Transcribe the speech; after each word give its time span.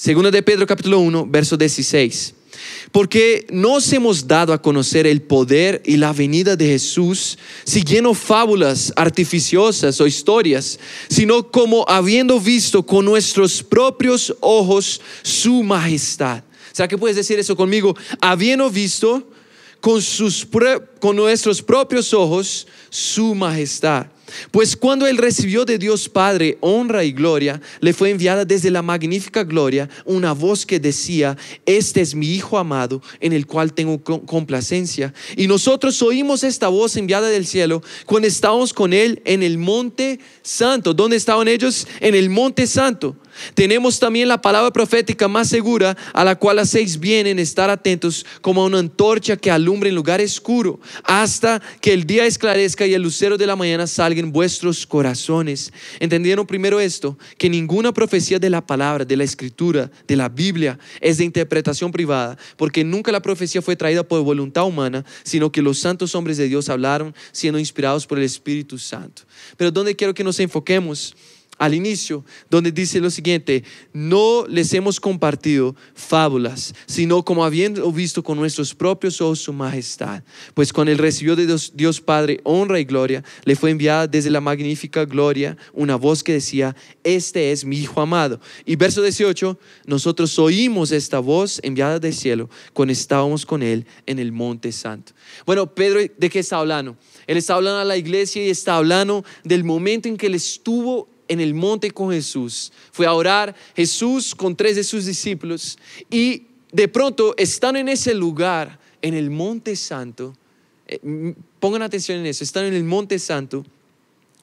Segunda 0.00 0.30
de 0.30 0.44
Pedro 0.44 0.64
capítulo 0.64 1.00
1, 1.00 1.26
verso 1.26 1.56
16. 1.56 2.32
Porque 2.92 3.48
nos 3.50 3.92
hemos 3.92 4.28
dado 4.28 4.52
a 4.52 4.62
conocer 4.62 5.08
el 5.08 5.22
poder 5.22 5.82
y 5.84 5.96
la 5.96 6.12
venida 6.12 6.54
de 6.54 6.66
Jesús 6.66 7.36
siguiendo 7.64 8.14
fábulas 8.14 8.92
artificiosas 8.94 10.00
o 10.00 10.06
historias, 10.06 10.78
sino 11.08 11.50
como 11.50 11.84
habiendo 11.88 12.38
visto 12.38 12.86
con 12.86 13.06
nuestros 13.06 13.60
propios 13.60 14.32
ojos 14.38 15.00
su 15.24 15.64
majestad. 15.64 16.44
¿Será 16.70 16.86
que 16.86 16.96
puedes 16.96 17.16
decir 17.16 17.36
eso 17.40 17.56
conmigo? 17.56 17.96
Habiendo 18.20 18.70
visto 18.70 19.28
con, 19.80 20.00
nuestros 21.16 21.60
propios 21.60 22.14
ojos 22.14 22.68
su 22.88 23.34
majestad. 23.34 24.06
Pues 24.50 24.76
cuando 24.76 25.06
él 25.06 25.16
recibió 25.16 25.64
de 25.64 25.78
Dios 25.78 26.08
Padre 26.08 26.58
honra 26.60 27.04
y 27.04 27.12
gloria, 27.12 27.60
le 27.80 27.92
fue 27.92 28.10
enviada 28.10 28.44
desde 28.44 28.70
la 28.70 28.82
magnífica 28.82 29.44
gloria 29.44 29.88
una 30.04 30.32
voz 30.32 30.66
que 30.66 30.80
decía, 30.80 31.36
este 31.66 32.00
es 32.00 32.14
mi 32.14 32.28
Hijo 32.28 32.58
amado, 32.58 33.02
en 33.20 33.32
el 33.32 33.46
cual 33.46 33.72
tengo 33.72 34.02
complacencia. 34.02 35.12
Y 35.36 35.46
nosotros 35.46 36.00
oímos 36.02 36.44
esta 36.44 36.68
voz 36.68 36.96
enviada 36.96 37.28
del 37.28 37.46
cielo 37.46 37.82
cuando 38.06 38.28
estábamos 38.28 38.72
con 38.72 38.92
él 38.92 39.20
en 39.24 39.42
el 39.42 39.58
monte 39.58 40.20
santo. 40.42 40.94
¿Dónde 40.94 41.16
estaban 41.16 41.48
ellos? 41.48 41.86
En 42.00 42.14
el 42.14 42.30
monte 42.30 42.66
santo. 42.66 43.16
Tenemos 43.54 43.98
también 43.98 44.28
la 44.28 44.40
palabra 44.40 44.72
profética 44.72 45.28
más 45.28 45.48
segura 45.48 45.96
a 46.12 46.24
la 46.24 46.36
cual 46.36 46.58
hacéis 46.58 46.98
bien 46.98 47.26
en 47.26 47.38
estar 47.38 47.70
atentos 47.70 48.24
como 48.40 48.62
a 48.62 48.66
una 48.66 48.78
antorcha 48.78 49.36
que 49.36 49.50
alumbra 49.50 49.88
en 49.88 49.94
lugar 49.94 50.20
oscuro 50.20 50.80
hasta 51.04 51.60
que 51.80 51.92
el 51.92 52.06
día 52.06 52.26
esclarezca 52.26 52.86
y 52.86 52.94
el 52.94 53.02
lucero 53.02 53.36
de 53.36 53.46
la 53.46 53.56
mañana 53.56 53.86
salga 53.86 54.20
en 54.20 54.32
vuestros 54.32 54.86
corazones. 54.86 55.72
¿Entendieron 56.00 56.46
primero 56.46 56.80
esto? 56.80 57.18
Que 57.36 57.48
ninguna 57.48 57.92
profecía 57.92 58.38
de 58.38 58.50
la 58.50 58.66
palabra, 58.66 59.04
de 59.04 59.16
la 59.16 59.24
escritura, 59.24 59.90
de 60.06 60.16
la 60.16 60.28
Biblia 60.28 60.78
es 61.00 61.18
de 61.18 61.24
interpretación 61.24 61.92
privada, 61.92 62.38
porque 62.56 62.84
nunca 62.84 63.12
la 63.12 63.22
profecía 63.22 63.62
fue 63.62 63.76
traída 63.76 64.02
por 64.02 64.22
voluntad 64.22 64.64
humana, 64.64 65.04
sino 65.22 65.52
que 65.52 65.62
los 65.62 65.78
santos 65.78 66.14
hombres 66.14 66.36
de 66.36 66.48
Dios 66.48 66.68
hablaron 66.68 67.14
siendo 67.32 67.58
inspirados 67.58 68.06
por 68.06 68.18
el 68.18 68.24
Espíritu 68.24 68.78
Santo. 68.78 69.22
Pero 69.56 69.70
¿dónde 69.70 69.96
quiero 69.96 70.14
que 70.14 70.24
nos 70.24 70.40
enfoquemos? 70.40 71.14
Al 71.58 71.74
inicio, 71.74 72.24
donde 72.48 72.72
dice 72.72 73.00
lo 73.00 73.10
siguiente, 73.10 73.64
no 73.92 74.46
les 74.46 74.72
hemos 74.72 75.00
compartido 75.00 75.74
fábulas, 75.94 76.74
sino 76.86 77.24
como 77.24 77.44
habiendo 77.44 77.90
visto 77.92 78.22
con 78.22 78.38
nuestros 78.38 78.74
propios 78.74 79.20
ojos 79.20 79.40
su 79.40 79.52
majestad, 79.52 80.22
pues 80.54 80.72
con 80.72 80.88
el 80.88 80.98
recibió 80.98 81.36
de 81.36 81.46
Dios, 81.74 82.00
Padre 82.00 82.40
honra 82.44 82.78
y 82.78 82.84
gloria, 82.84 83.24
le 83.44 83.56
fue 83.56 83.70
enviada 83.70 84.06
desde 84.06 84.30
la 84.30 84.40
magnífica 84.40 85.04
gloria 85.04 85.56
una 85.72 85.96
voz 85.96 86.22
que 86.22 86.32
decía, 86.32 86.76
este 87.02 87.50
es 87.52 87.64
mi 87.64 87.78
Hijo 87.78 88.00
amado. 88.00 88.40
Y 88.64 88.76
verso 88.76 89.02
18, 89.02 89.58
nosotros 89.86 90.38
oímos 90.38 90.92
esta 90.92 91.18
voz 91.18 91.60
enviada 91.62 91.98
del 91.98 92.14
cielo 92.14 92.48
cuando 92.72 92.92
estábamos 92.92 93.44
con 93.44 93.62
él 93.62 93.86
en 94.06 94.18
el 94.18 94.32
monte 94.32 94.72
santo. 94.72 95.12
Bueno, 95.44 95.74
Pedro, 95.74 96.00
¿de 96.00 96.30
qué 96.30 96.38
está 96.38 96.58
hablando? 96.58 96.96
Él 97.26 97.36
está 97.36 97.54
hablando 97.54 97.80
a 97.80 97.84
la 97.84 97.96
iglesia 97.96 98.44
y 98.44 98.50
está 98.50 98.76
hablando 98.76 99.24
del 99.44 99.64
momento 99.64 100.08
en 100.08 100.16
que 100.16 100.26
él 100.26 100.34
estuvo 100.34 101.08
en 101.28 101.40
el 101.40 101.54
monte 101.54 101.90
con 101.90 102.10
Jesús. 102.10 102.72
Fue 102.92 103.06
a 103.06 103.12
orar 103.12 103.54
Jesús 103.76 104.34
con 104.34 104.56
tres 104.56 104.76
de 104.76 104.84
sus 104.84 105.06
discípulos 105.06 105.78
y 106.10 106.46
de 106.72 106.88
pronto 106.88 107.34
están 107.36 107.76
en 107.76 107.88
ese 107.88 108.14
lugar, 108.14 108.78
en 109.02 109.14
el 109.14 109.30
monte 109.30 109.76
santo. 109.76 110.34
Eh, 110.86 111.34
pongan 111.60 111.82
atención 111.82 112.18
en 112.18 112.26
eso, 112.26 112.44
están 112.44 112.64
en 112.64 112.74
el 112.74 112.84
monte 112.84 113.18
santo. 113.18 113.64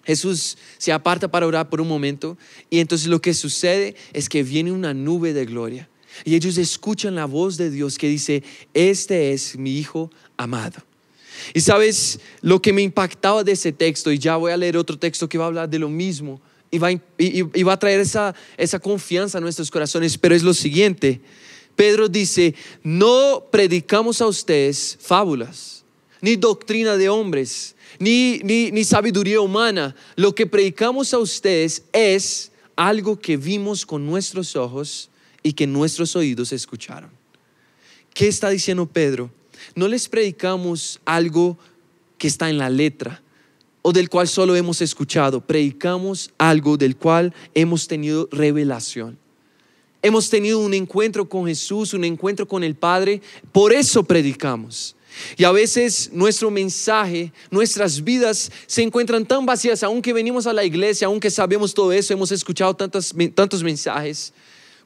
Jesús 0.03 0.57
se 0.77 0.91
aparta 0.91 1.27
para 1.27 1.47
orar 1.47 1.69
por 1.69 1.81
un 1.81 1.87
momento 1.87 2.37
y 2.69 2.79
entonces 2.79 3.07
lo 3.07 3.21
que 3.21 3.33
sucede 3.33 3.95
es 4.13 4.29
que 4.29 4.43
viene 4.43 4.71
una 4.71 4.93
nube 4.93 5.33
de 5.33 5.45
gloria 5.45 5.89
y 6.23 6.35
ellos 6.35 6.57
escuchan 6.57 7.15
la 7.15 7.25
voz 7.25 7.57
de 7.57 7.69
Dios 7.69 7.97
que 7.97 8.07
dice, 8.07 8.43
este 8.73 9.33
es 9.33 9.57
mi 9.57 9.77
Hijo 9.77 10.11
amado. 10.37 10.81
Y 11.53 11.61
sabes 11.61 12.19
lo 12.41 12.61
que 12.61 12.71
me 12.71 12.81
impactaba 12.81 13.43
de 13.43 13.51
ese 13.51 13.73
texto, 13.73 14.11
y 14.11 14.19
ya 14.19 14.37
voy 14.37 14.51
a 14.51 14.57
leer 14.57 14.77
otro 14.77 14.97
texto 14.97 15.27
que 15.27 15.37
va 15.37 15.45
a 15.45 15.47
hablar 15.47 15.69
de 15.69 15.79
lo 15.79 15.89
mismo, 15.89 16.39
y 16.75 16.77
va, 16.77 16.91
y, 16.91 17.63
va 17.63 17.73
a 17.73 17.79
traer 17.79 18.01
esa, 18.01 18.35
esa 18.57 18.79
confianza 18.79 19.37
a 19.37 19.41
nuestros 19.41 19.71
corazones, 19.71 20.17
pero 20.17 20.35
es 20.35 20.43
lo 20.43 20.53
siguiente. 20.53 21.21
Pedro 21.75 22.09
dice, 22.09 22.53
no 22.83 23.45
predicamos 23.49 24.21
a 24.21 24.27
ustedes 24.27 24.97
fábulas, 24.99 25.85
ni 26.21 26.35
doctrina 26.35 26.97
de 26.97 27.07
hombres, 27.07 27.75
ni, 27.97 28.39
ni, 28.43 28.71
ni 28.71 28.83
sabiduría 28.83 29.39
humana. 29.39 29.95
Lo 30.17 30.35
que 30.35 30.45
predicamos 30.45 31.13
a 31.13 31.19
ustedes 31.19 31.83
es 31.93 32.51
algo 32.75 33.17
que 33.17 33.37
vimos 33.37 33.85
con 33.85 34.05
nuestros 34.05 34.55
ojos 34.57 35.09
y 35.43 35.53
que 35.53 35.67
nuestros 35.67 36.15
oídos 36.15 36.51
escucharon. 36.51 37.09
¿Qué 38.13 38.27
está 38.27 38.49
diciendo 38.49 38.85
Pedro? 38.85 39.31
No 39.75 39.87
les 39.87 40.09
predicamos 40.09 40.99
algo 41.05 41.57
que 42.17 42.27
está 42.27 42.49
en 42.49 42.57
la 42.57 42.69
letra, 42.69 43.21
o 43.87 43.93
del 43.93 44.09
cual 44.09 44.27
solo 44.27 44.55
hemos 44.55 44.81
escuchado, 44.81 45.41
predicamos 45.41 46.31
algo 46.39 46.75
del 46.75 46.95
cual 46.95 47.35
hemos 47.53 47.87
tenido 47.87 48.27
revelación. 48.31 49.15
Hemos 50.01 50.27
tenido 50.27 50.57
un 50.57 50.73
encuentro 50.73 51.29
con 51.29 51.45
Jesús, 51.45 51.93
un 51.93 52.03
encuentro 52.03 52.47
con 52.47 52.63
el 52.63 52.73
Padre, 52.73 53.21
por 53.51 53.71
eso 53.71 54.03
predicamos. 54.03 54.95
Y 55.37 55.43
a 55.43 55.51
veces 55.51 56.09
nuestro 56.11 56.49
mensaje, 56.49 57.31
nuestras 57.51 58.03
vidas 58.03 58.51
se 58.65 58.81
encuentran 58.81 59.23
tan 59.23 59.45
vacías, 59.45 59.83
aunque 59.83 60.13
venimos 60.13 60.47
a 60.47 60.53
la 60.53 60.63
iglesia, 60.63 61.05
aunque 61.05 61.29
sabemos 61.29 61.71
todo 61.71 61.91
eso, 61.91 62.11
hemos 62.11 62.31
escuchado 62.31 62.75
tantos, 62.75 63.13
tantos 63.35 63.61
mensajes, 63.61 64.33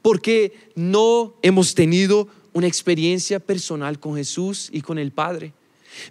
porque 0.01 0.51
no 0.75 1.35
hemos 1.41 1.73
tenido 1.73 2.27
una 2.51 2.67
experiencia 2.67 3.39
personal 3.39 3.97
con 3.97 4.17
Jesús 4.17 4.67
y 4.73 4.81
con 4.81 4.99
el 4.99 5.13
Padre. 5.13 5.53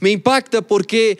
Me 0.01 0.11
impacta 0.11 0.63
porque 0.63 1.19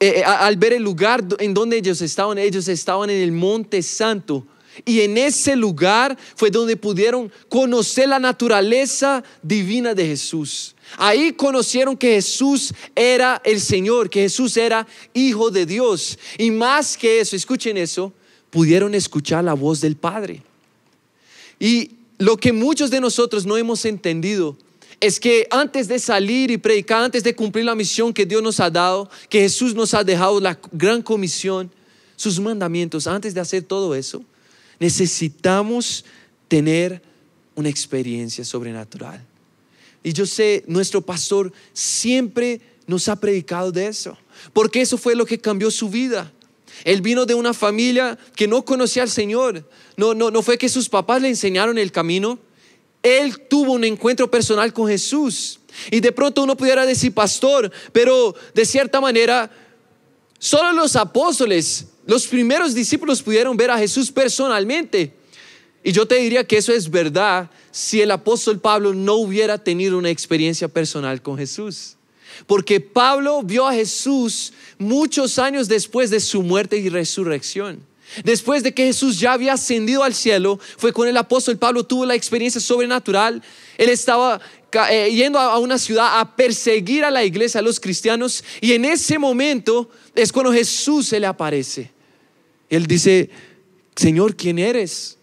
eh, 0.00 0.14
eh, 0.16 0.24
al 0.24 0.56
ver 0.56 0.72
el 0.72 0.82
lugar 0.82 1.24
en 1.38 1.54
donde 1.54 1.76
ellos 1.76 2.00
estaban, 2.02 2.38
ellos 2.38 2.68
estaban 2.68 3.10
en 3.10 3.20
el 3.20 3.32
monte 3.32 3.82
santo. 3.82 4.46
Y 4.84 5.02
en 5.02 5.16
ese 5.16 5.54
lugar 5.54 6.18
fue 6.34 6.50
donde 6.50 6.76
pudieron 6.76 7.30
conocer 7.48 8.08
la 8.08 8.18
naturaleza 8.18 9.22
divina 9.42 9.94
de 9.94 10.06
Jesús. 10.06 10.74
Ahí 10.96 11.32
conocieron 11.32 11.96
que 11.96 12.14
Jesús 12.14 12.74
era 12.94 13.40
el 13.44 13.60
Señor, 13.60 14.10
que 14.10 14.22
Jesús 14.22 14.56
era 14.56 14.86
hijo 15.12 15.50
de 15.50 15.64
Dios. 15.64 16.18
Y 16.38 16.50
más 16.50 16.96
que 16.96 17.20
eso, 17.20 17.36
escuchen 17.36 17.76
eso, 17.76 18.12
pudieron 18.50 18.94
escuchar 18.94 19.44
la 19.44 19.54
voz 19.54 19.80
del 19.80 19.96
Padre. 19.96 20.42
Y 21.60 21.92
lo 22.18 22.36
que 22.36 22.52
muchos 22.52 22.90
de 22.90 23.00
nosotros 23.00 23.46
no 23.46 23.56
hemos 23.56 23.84
entendido 23.84 24.56
es 25.00 25.20
que 25.20 25.46
antes 25.50 25.88
de 25.88 25.98
salir 25.98 26.50
y 26.50 26.58
predicar, 26.58 27.02
antes 27.02 27.22
de 27.22 27.34
cumplir 27.34 27.64
la 27.64 27.74
misión 27.74 28.12
que 28.12 28.26
Dios 28.26 28.42
nos 28.42 28.60
ha 28.60 28.70
dado, 28.70 29.10
que 29.28 29.40
Jesús 29.40 29.74
nos 29.74 29.94
ha 29.94 30.04
dejado 30.04 30.40
la 30.40 30.58
gran 30.72 31.02
comisión, 31.02 31.70
sus 32.16 32.38
mandamientos, 32.40 33.06
antes 33.06 33.34
de 33.34 33.40
hacer 33.40 33.64
todo 33.64 33.94
eso, 33.94 34.22
necesitamos 34.78 36.04
tener 36.48 37.02
una 37.54 37.68
experiencia 37.68 38.44
sobrenatural. 38.44 39.24
Y 40.02 40.12
yo 40.12 40.26
sé, 40.26 40.64
nuestro 40.66 41.00
pastor 41.00 41.52
siempre 41.72 42.60
nos 42.86 43.08
ha 43.08 43.16
predicado 43.16 43.72
de 43.72 43.86
eso, 43.86 44.16
porque 44.52 44.80
eso 44.80 44.98
fue 44.98 45.14
lo 45.14 45.24
que 45.24 45.38
cambió 45.38 45.70
su 45.70 45.88
vida. 45.88 46.30
Él 46.84 47.00
vino 47.00 47.24
de 47.24 47.34
una 47.34 47.54
familia 47.54 48.18
que 48.34 48.48
no 48.48 48.64
conocía 48.64 49.02
al 49.04 49.10
Señor. 49.10 49.68
No, 49.96 50.12
no, 50.12 50.30
no 50.30 50.42
fue 50.42 50.58
que 50.58 50.68
sus 50.68 50.88
papás 50.88 51.22
le 51.22 51.28
enseñaron 51.28 51.78
el 51.78 51.92
camino, 51.92 52.38
él 53.04 53.38
tuvo 53.48 53.74
un 53.74 53.84
encuentro 53.84 54.28
personal 54.28 54.72
con 54.72 54.88
Jesús. 54.88 55.60
Y 55.90 56.00
de 56.00 56.10
pronto 56.10 56.42
uno 56.42 56.56
pudiera 56.56 56.86
decir, 56.86 57.12
pastor, 57.12 57.70
pero 57.92 58.34
de 58.54 58.64
cierta 58.64 59.00
manera, 59.00 59.50
solo 60.38 60.72
los 60.72 60.96
apóstoles, 60.96 61.86
los 62.06 62.26
primeros 62.26 62.74
discípulos 62.74 63.22
pudieron 63.22 63.56
ver 63.56 63.70
a 63.70 63.78
Jesús 63.78 64.10
personalmente. 64.10 65.12
Y 65.82 65.92
yo 65.92 66.06
te 66.06 66.16
diría 66.16 66.44
que 66.44 66.56
eso 66.56 66.72
es 66.72 66.90
verdad 66.90 67.50
si 67.70 68.00
el 68.00 68.10
apóstol 68.10 68.58
Pablo 68.58 68.94
no 68.94 69.16
hubiera 69.16 69.58
tenido 69.58 69.98
una 69.98 70.08
experiencia 70.08 70.66
personal 70.66 71.20
con 71.20 71.36
Jesús. 71.36 71.96
Porque 72.46 72.80
Pablo 72.80 73.42
vio 73.42 73.66
a 73.66 73.74
Jesús 73.74 74.54
muchos 74.78 75.38
años 75.38 75.68
después 75.68 76.08
de 76.08 76.20
su 76.20 76.42
muerte 76.42 76.78
y 76.78 76.88
resurrección. 76.88 77.80
Después 78.22 78.62
de 78.62 78.72
que 78.72 78.86
Jesús 78.86 79.18
ya 79.18 79.32
había 79.32 79.54
ascendido 79.54 80.04
al 80.04 80.14
cielo, 80.14 80.60
fue 80.76 80.92
con 80.92 81.08
el 81.08 81.16
apóstol 81.16 81.58
Pablo, 81.58 81.84
tuvo 81.84 82.06
la 82.06 82.14
experiencia 82.14 82.60
sobrenatural. 82.60 83.42
Él 83.76 83.88
estaba 83.88 84.40
eh, 84.90 85.10
yendo 85.10 85.38
a 85.38 85.58
una 85.58 85.78
ciudad 85.78 86.20
a 86.20 86.36
perseguir 86.36 87.04
a 87.04 87.10
la 87.10 87.24
iglesia, 87.24 87.60
a 87.60 87.62
los 87.62 87.80
cristianos, 87.80 88.44
y 88.60 88.72
en 88.72 88.84
ese 88.84 89.18
momento 89.18 89.90
es 90.14 90.32
cuando 90.32 90.52
Jesús 90.52 91.08
se 91.08 91.18
le 91.18 91.26
aparece. 91.26 91.90
Él 92.68 92.86
dice, 92.86 93.30
Señor, 93.96 94.36
¿quién 94.36 94.58
eres? 94.58 95.18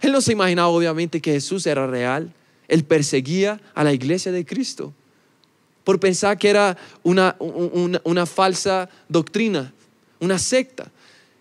Él 0.00 0.12
no 0.12 0.20
se 0.20 0.32
imaginaba 0.32 0.68
obviamente 0.68 1.20
que 1.20 1.32
Jesús 1.32 1.66
era 1.66 1.86
real. 1.86 2.32
Él 2.68 2.84
perseguía 2.84 3.60
a 3.74 3.84
la 3.84 3.92
iglesia 3.92 4.30
de 4.32 4.44
Cristo 4.44 4.92
por 5.88 5.98
pensar 5.98 6.36
que 6.36 6.50
era 6.50 6.76
una, 7.02 7.34
una 7.40 8.26
falsa 8.26 8.90
doctrina, 9.08 9.72
una 10.20 10.38
secta. 10.38 10.90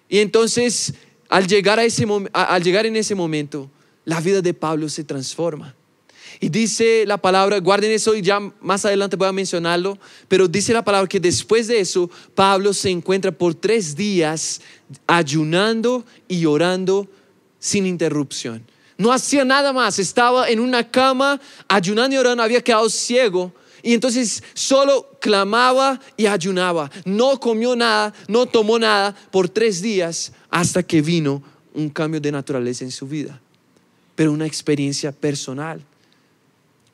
Y 0.10 0.20
entonces, 0.20 0.94
al 1.30 1.48
llegar, 1.48 1.80
en 1.80 2.96
ese 2.96 3.16
momento, 3.16 3.70
la 4.06 4.22
vida 4.22 4.42
de 4.42 4.54
Pablo 4.54 4.90
se 4.90 5.04
transforma. 5.04 5.76
Y 6.40 6.50
dice 6.50 7.06
la 7.08 7.18
palabra, 7.18 7.60
guarden 7.60 7.92
eso 7.92 8.16
y 8.16 8.22
ya 8.22 8.40
más 8.62 8.86
adelante 8.86 9.16
voy 9.16 9.28
a 9.28 9.32
mencionarlo, 9.32 9.98
pero 10.28 10.48
dice 10.48 10.72
la 10.72 10.84
palabra 10.84 11.08
que 11.08 11.20
después 11.20 11.68
de 11.68 11.80
eso 11.80 12.12
Pablo 12.36 12.74
se 12.74 12.92
encuentra 12.92 13.32
por 13.32 13.56
tres 13.56 13.96
días 13.96 14.62
ayunando 15.08 16.06
y 16.28 16.46
orando 16.46 17.08
sin 17.60 17.88
interrupción. 17.88 18.64
No 18.98 19.12
hacía 19.12 19.46
nada 19.46 19.74
más, 19.74 19.98
estaba 19.98 20.50
en 20.50 20.60
una 20.60 20.90
cama 20.90 21.40
ayunando 21.68 22.16
y 22.16 22.20
orando, 22.20 22.44
había 22.44 22.62
quedado 22.62 22.90
ciego. 22.90 23.52
Y 23.84 23.94
entonces 23.94 24.44
solo 24.54 25.18
clamaba 25.20 26.00
y 26.16 26.26
ayunaba. 26.26 26.90
No 27.06 27.40
comió 27.40 27.76
nada, 27.76 28.14
no 28.28 28.46
tomó 28.46 28.80
nada 28.80 29.16
por 29.32 29.50
tres 29.50 29.82
días 29.82 30.32
hasta 30.50 30.84
que 30.84 31.02
vino 31.02 31.44
un 31.74 31.90
cambio 31.90 32.20
de 32.20 32.32
naturaleza 32.32 32.84
en 32.84 32.92
su 32.92 33.08
vida. 33.08 33.40
Pero 34.16 34.32
una 34.32 34.46
experiencia 34.46 35.12
personal. 35.12 35.82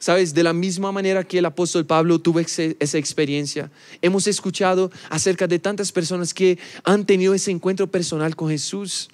Sabes, 0.03 0.33
de 0.33 0.44
la 0.44 0.51
misma 0.51 0.91
manera 0.91 1.24
que 1.24 1.38
el 1.38 1.45
apóstol 1.45 1.85
Pablo 1.85 2.19
tuvo 2.19 2.41
esa 2.41 2.97
experiencia, 2.97 3.71
hemos 4.01 4.27
escuchado 4.27 4.91
acerca 5.09 5.47
de 5.47 5.59
tantas 5.59 5.94
personas 5.94 6.33
que 6.33 6.59
han 6.83 7.06
tenido 7.06 7.33
ese 7.33 7.51
encuentro 7.51 7.88
personal 7.88 8.36
con 8.36 8.50
Jesús. 8.50 9.07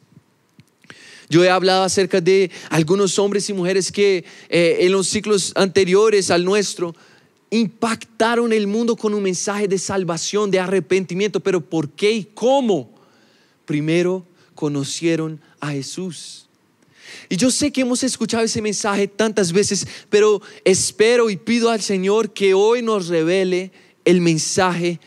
Yo 1.30 1.44
he 1.44 1.50
hablado 1.52 1.84
acerca 1.84 2.22
de 2.22 2.50
algunos 2.72 3.20
hombres 3.20 3.48
y 3.52 3.54
mujeres 3.54 3.92
que 3.92 4.26
eh, 4.50 4.78
en 4.80 4.92
los 4.92 5.08
ciclos 5.08 5.54
anteriores 5.56 6.32
al 6.32 6.44
nuestro 6.44 6.96
impactaron 7.52 8.54
el 8.54 8.68
mundo 8.68 8.96
con 8.96 9.14
un 9.14 9.24
mensaje 9.24 9.68
de 9.68 9.78
salvación, 9.78 10.52
de 10.52 10.60
arrepentimiento. 10.60 11.40
Pero 11.40 11.62
¿por 11.62 11.90
qué 11.90 12.12
y 12.12 12.24
cómo? 12.26 12.90
Primero 13.66 14.26
conocieron 14.56 15.40
a 15.60 15.72
Jesús. 15.72 16.48
Y 17.28 17.38
yo 17.38 17.52
sé 17.52 17.72
que 17.72 17.82
hemos 17.82 18.04
escuchado 18.04 18.44
ese 18.44 18.62
mensaje 18.62 19.08
tantas 19.08 19.52
veces, 19.52 19.88
pero 20.10 20.42
espero 20.64 21.30
y 21.30 21.38
pido 21.38 21.70
al 21.70 21.82
Señor 21.82 22.34
que 22.34 22.54
hoy 22.54 22.82
nos 22.82 23.08
revele 23.08 23.72
el 24.06 24.22
mensaje 24.22 25.00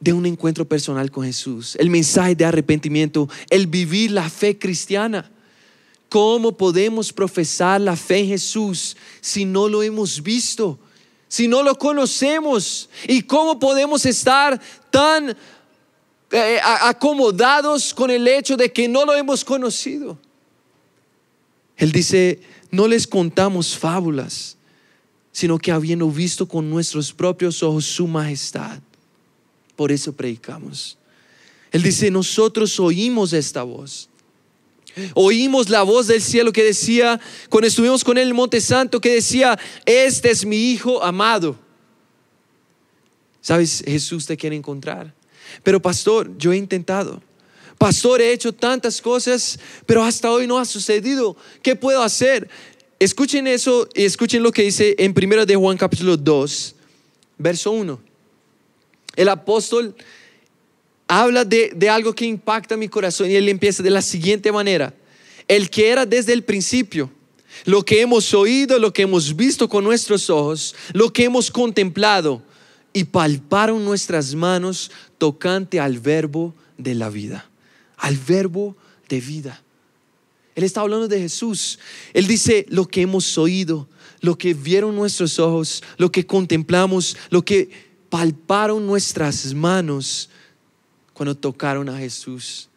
de 0.00 0.12
un 0.12 0.26
encuentro 0.26 0.66
personal 0.66 1.10
con 1.10 1.24
Jesús, 1.24 1.76
el 1.76 1.90
mensaje 1.90 2.34
de 2.34 2.44
arrepentimiento, 2.44 3.28
el 3.50 3.66
vivir 3.66 4.10
la 4.12 4.28
fe 4.30 4.58
cristiana. 4.58 5.30
¿Cómo 6.08 6.56
podemos 6.56 7.12
profesar 7.12 7.80
la 7.80 7.94
fe 7.94 8.18
en 8.18 8.28
Jesús 8.28 8.96
si 9.20 9.44
no 9.44 9.68
lo 9.68 9.82
hemos 9.82 10.22
visto? 10.22 10.78
Si 11.30 11.46
no 11.46 11.62
lo 11.62 11.78
conocemos? 11.78 12.90
¿Y 13.06 13.22
cómo 13.22 13.56
podemos 13.56 14.04
estar 14.04 14.60
tan 14.90 15.36
eh, 16.32 16.58
acomodados 16.62 17.94
con 17.94 18.10
el 18.10 18.26
hecho 18.26 18.56
de 18.56 18.72
que 18.72 18.88
no 18.88 19.04
lo 19.04 19.14
hemos 19.14 19.44
conocido? 19.44 20.18
Él 21.76 21.92
dice, 21.92 22.40
no 22.72 22.88
les 22.88 23.06
contamos 23.06 23.78
fábulas, 23.78 24.56
sino 25.30 25.56
que 25.56 25.70
habiendo 25.70 26.10
visto 26.10 26.48
con 26.48 26.68
nuestros 26.68 27.12
propios 27.12 27.62
ojos 27.62 27.84
su 27.84 28.08
majestad, 28.08 28.80
por 29.76 29.92
eso 29.92 30.12
predicamos. 30.12 30.98
Él 31.70 31.84
dice, 31.84 32.10
nosotros 32.10 32.80
oímos 32.80 33.32
esta 33.32 33.62
voz. 33.62 34.09
Oímos 35.14 35.68
la 35.68 35.82
voz 35.82 36.06
del 36.06 36.22
cielo 36.22 36.52
que 36.52 36.64
decía, 36.64 37.20
cuando 37.48 37.68
estuvimos 37.68 38.04
con 38.04 38.16
él 38.16 38.22
en 38.22 38.28
el 38.28 38.34
Monte 38.34 38.60
Santo, 38.60 39.00
que 39.00 39.14
decía, 39.14 39.58
este 39.84 40.30
es 40.30 40.44
mi 40.44 40.70
Hijo 40.70 41.02
amado. 41.02 41.58
¿Sabes? 43.40 43.82
Jesús 43.86 44.26
te 44.26 44.36
quiere 44.36 44.56
encontrar. 44.56 45.14
Pero 45.62 45.80
pastor, 45.80 46.36
yo 46.38 46.52
he 46.52 46.56
intentado. 46.56 47.22
Pastor, 47.78 48.20
he 48.20 48.32
hecho 48.32 48.52
tantas 48.52 49.00
cosas, 49.00 49.58
pero 49.86 50.04
hasta 50.04 50.30
hoy 50.30 50.46
no 50.46 50.58
ha 50.58 50.64
sucedido. 50.66 51.36
¿Qué 51.62 51.74
puedo 51.74 52.02
hacer? 52.02 52.48
Escuchen 52.98 53.46
eso 53.46 53.88
y 53.94 54.04
escuchen 54.04 54.42
lo 54.42 54.52
que 54.52 54.62
dice 54.62 54.94
en 54.98 55.14
1 55.16 55.46
de 55.46 55.56
Juan 55.56 55.78
capítulo 55.78 56.18
2, 56.18 56.74
verso 57.38 57.70
1. 57.70 57.98
El 59.16 59.28
apóstol 59.30 59.94
habla 61.10 61.44
de, 61.44 61.72
de 61.74 61.88
algo 61.88 62.14
que 62.14 62.24
impacta 62.24 62.76
mi 62.76 62.88
corazón 62.88 63.30
y 63.30 63.34
él 63.34 63.48
empieza 63.48 63.82
de 63.82 63.90
la 63.90 64.02
siguiente 64.02 64.52
manera. 64.52 64.94
El 65.48 65.68
que 65.68 65.88
era 65.88 66.06
desde 66.06 66.32
el 66.32 66.44
principio, 66.44 67.10
lo 67.64 67.84
que 67.84 68.00
hemos 68.00 68.32
oído, 68.32 68.78
lo 68.78 68.92
que 68.92 69.02
hemos 69.02 69.34
visto 69.34 69.68
con 69.68 69.84
nuestros 69.84 70.30
ojos, 70.30 70.74
lo 70.92 71.12
que 71.12 71.24
hemos 71.24 71.50
contemplado 71.50 72.42
y 72.92 73.04
palparon 73.04 73.84
nuestras 73.84 74.34
manos 74.34 74.90
tocante 75.18 75.80
al 75.80 75.98
verbo 75.98 76.54
de 76.78 76.94
la 76.94 77.10
vida 77.10 77.50
al 78.00 78.16
verbo 78.16 78.76
de 79.08 79.20
vida. 79.20 79.62
Él 80.54 80.64
está 80.64 80.80
hablando 80.80 81.06
de 81.06 81.20
Jesús. 81.20 81.78
Él 82.12 82.26
dice 82.26 82.66
lo 82.68 82.86
que 82.86 83.02
hemos 83.02 83.38
oído, 83.38 83.88
lo 84.20 84.36
que 84.36 84.52
vieron 84.52 84.96
nuestros 84.96 85.38
ojos, 85.38 85.82
lo 85.96 86.10
que 86.10 86.26
contemplamos, 86.26 87.16
lo 87.30 87.44
que 87.44 87.70
palparon 88.08 88.86
nuestras 88.86 89.54
manos 89.54 90.28
cuando 91.20 91.34
tocaron 91.34 91.86
a 91.90 91.98
Jesús. 91.98 92.70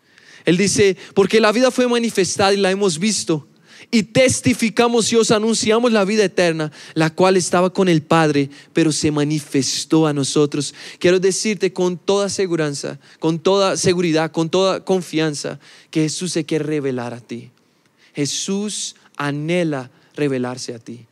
Él 0.44 0.58
dice, 0.58 0.98
porque 1.14 1.40
la 1.40 1.54
vida 1.54 1.72
fue 1.72 1.88
manifestada 1.88 2.54
y 2.54 2.58
la 2.58 2.72
hemos 2.72 3.00
visto 3.00 3.48
y 3.90 4.04
testificamos 4.04 5.14
y 5.14 5.16
os 5.16 5.32
anunciamos 5.32 5.94
la 5.94 6.04
vida 6.04 6.26
eterna, 6.26 6.70
la 6.94 7.10
cual 7.10 7.38
estaba 7.38 7.72
con 7.72 7.88
el 7.88 8.02
Padre, 8.02 8.50
pero 8.74 8.92
se 8.92 9.12
manifestó 9.12 10.08
a 10.08 10.12
nosotros. 10.12 10.76
Quiero 11.00 11.22
decirte 11.22 11.72
con 11.72 11.98
toda 11.98 12.28
seguridad, 12.28 13.00
con 13.18 13.40
toda 13.40 13.78
seguridad, 13.78 14.30
con 14.34 14.50
toda 14.50 14.84
confianza, 14.84 15.58
que 15.90 16.02
Jesús 16.02 16.34
se 16.34 16.44
quiere 16.44 16.66
revelar 16.66 17.14
a 17.14 17.22
ti. 17.22 17.50
Jesús 18.14 18.98
anhela 19.16 19.90
revelarse 20.18 20.74
a 20.74 20.80
ti. 20.80 21.06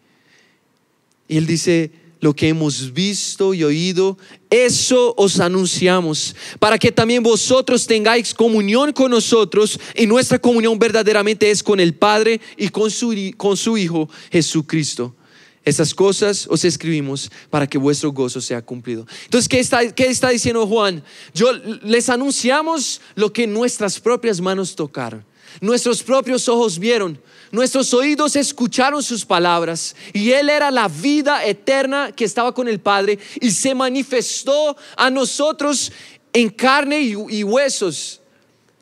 Y 1.29 1.37
él 1.37 1.45
dice, 1.45 1.91
lo 2.21 2.33
que 2.33 2.47
hemos 2.47 2.93
visto 2.93 3.53
y 3.53 3.63
oído, 3.63 4.17
eso 4.49 5.13
os 5.17 5.39
anunciamos, 5.39 6.35
para 6.59 6.77
que 6.77 6.91
también 6.91 7.23
vosotros 7.23 7.85
tengáis 7.85 8.33
comunión 8.33 8.93
con 8.93 9.11
nosotros 9.11 9.79
y 9.95 10.05
nuestra 10.05 10.39
comunión 10.39 10.79
verdaderamente 10.79 11.51
es 11.51 11.61
con 11.61 11.79
el 11.79 11.95
Padre 11.95 12.39
y 12.55 12.69
con 12.69 12.89
su, 12.89 13.13
con 13.35 13.57
su 13.57 13.77
Hijo 13.77 14.07
Jesucristo. 14.31 15.15
Esas 15.63 15.93
cosas 15.93 16.47
os 16.49 16.65
escribimos 16.65 17.31
para 17.49 17.67
que 17.67 17.77
vuestro 17.77 18.11
gozo 18.11 18.41
sea 18.41 18.63
cumplido. 18.63 19.05
Entonces, 19.25 19.47
¿qué 19.47 19.59
está, 19.59 19.91
¿qué 19.91 20.07
está 20.07 20.29
diciendo 20.29 20.65
Juan? 20.65 21.03
Yo 21.35 21.53
les 21.83 22.09
anunciamos 22.09 22.99
lo 23.13 23.31
que 23.31 23.45
nuestras 23.45 23.99
propias 23.99 24.41
manos 24.41 24.75
tocaron, 24.75 25.23
nuestros 25.59 26.01
propios 26.03 26.47
ojos 26.47 26.79
vieron, 26.79 27.19
Nuestros 27.51 27.93
oídos 27.93 28.37
escucharon 28.37 29.03
sus 29.03 29.25
palabras 29.25 29.93
y 30.13 30.31
Él 30.31 30.49
era 30.49 30.71
la 30.71 30.87
vida 30.87 31.45
eterna 31.45 32.13
que 32.13 32.23
estaba 32.23 32.53
con 32.53 32.67
el 32.69 32.79
Padre 32.79 33.19
y 33.41 33.51
se 33.51 33.75
manifestó 33.75 34.77
a 34.95 35.09
nosotros 35.09 35.91
en 36.31 36.49
carne 36.49 37.01
y, 37.01 37.43
huesos. 37.43 38.21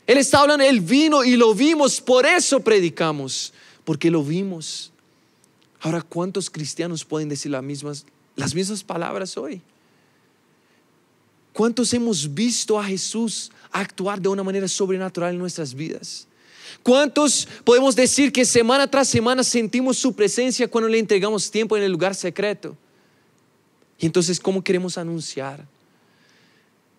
Él 0.05 0.19
está 0.19 0.41
hablando, 0.41 0.63
Él 0.63 0.81
vino 0.81 1.23
y 1.23 1.35
lo 1.35 1.55
vimos, 1.55 1.99
por 1.99 2.27
eso 2.27 2.59
predicamos, 2.59 3.53
porque 3.83 4.11
lo 4.11 4.23
vimos. 4.23 4.91
Ahora, 5.79 6.03
¿cuántos 6.03 6.47
cristianos 6.47 7.03
pueden 7.03 7.29
decir 7.29 7.51
las 7.51 7.63
mismas, 7.63 8.05
las 8.35 8.53
mismas 8.53 8.83
palabras 8.83 9.35
hoy? 9.35 9.63
¿Cuántos 11.53 11.91
hemos 11.95 12.31
visto 12.31 12.79
a 12.79 12.83
Jesús 12.83 13.51
actuar 13.71 14.21
de 14.21 14.29
una 14.29 14.43
manera 14.43 14.67
sobrenatural 14.67 15.33
en 15.33 15.39
nuestras 15.39 15.73
vidas? 15.73 16.27
¿Cuántos 16.83 17.47
podemos 17.63 17.95
decir 17.95 18.31
que 18.31 18.45
semana 18.45 18.89
tras 18.89 19.07
semana 19.07 19.43
sentimos 19.43 19.97
su 19.97 20.13
presencia 20.13 20.67
cuando 20.67 20.87
le 20.87 20.99
entregamos 20.99 21.49
tiempo 21.49 21.77
en 21.77 21.83
el 21.83 21.91
lugar 21.91 22.15
secreto? 22.15 22.77
Y 23.97 24.05
entonces, 24.05 24.39
¿cómo 24.39 24.63
queremos 24.63 24.97
anunciar? 24.97 25.65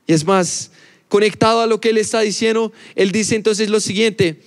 Y 0.06 0.12
es 0.12 0.24
más, 0.24 0.70
conectado 1.08 1.60
a 1.60 1.66
lo 1.66 1.80
que 1.80 1.90
él 1.90 1.98
está 1.98 2.20
diciendo, 2.20 2.72
él 2.94 3.12
dice 3.12 3.34
entonces 3.34 3.70
lo 3.70 3.80
siguiente. 3.80 4.40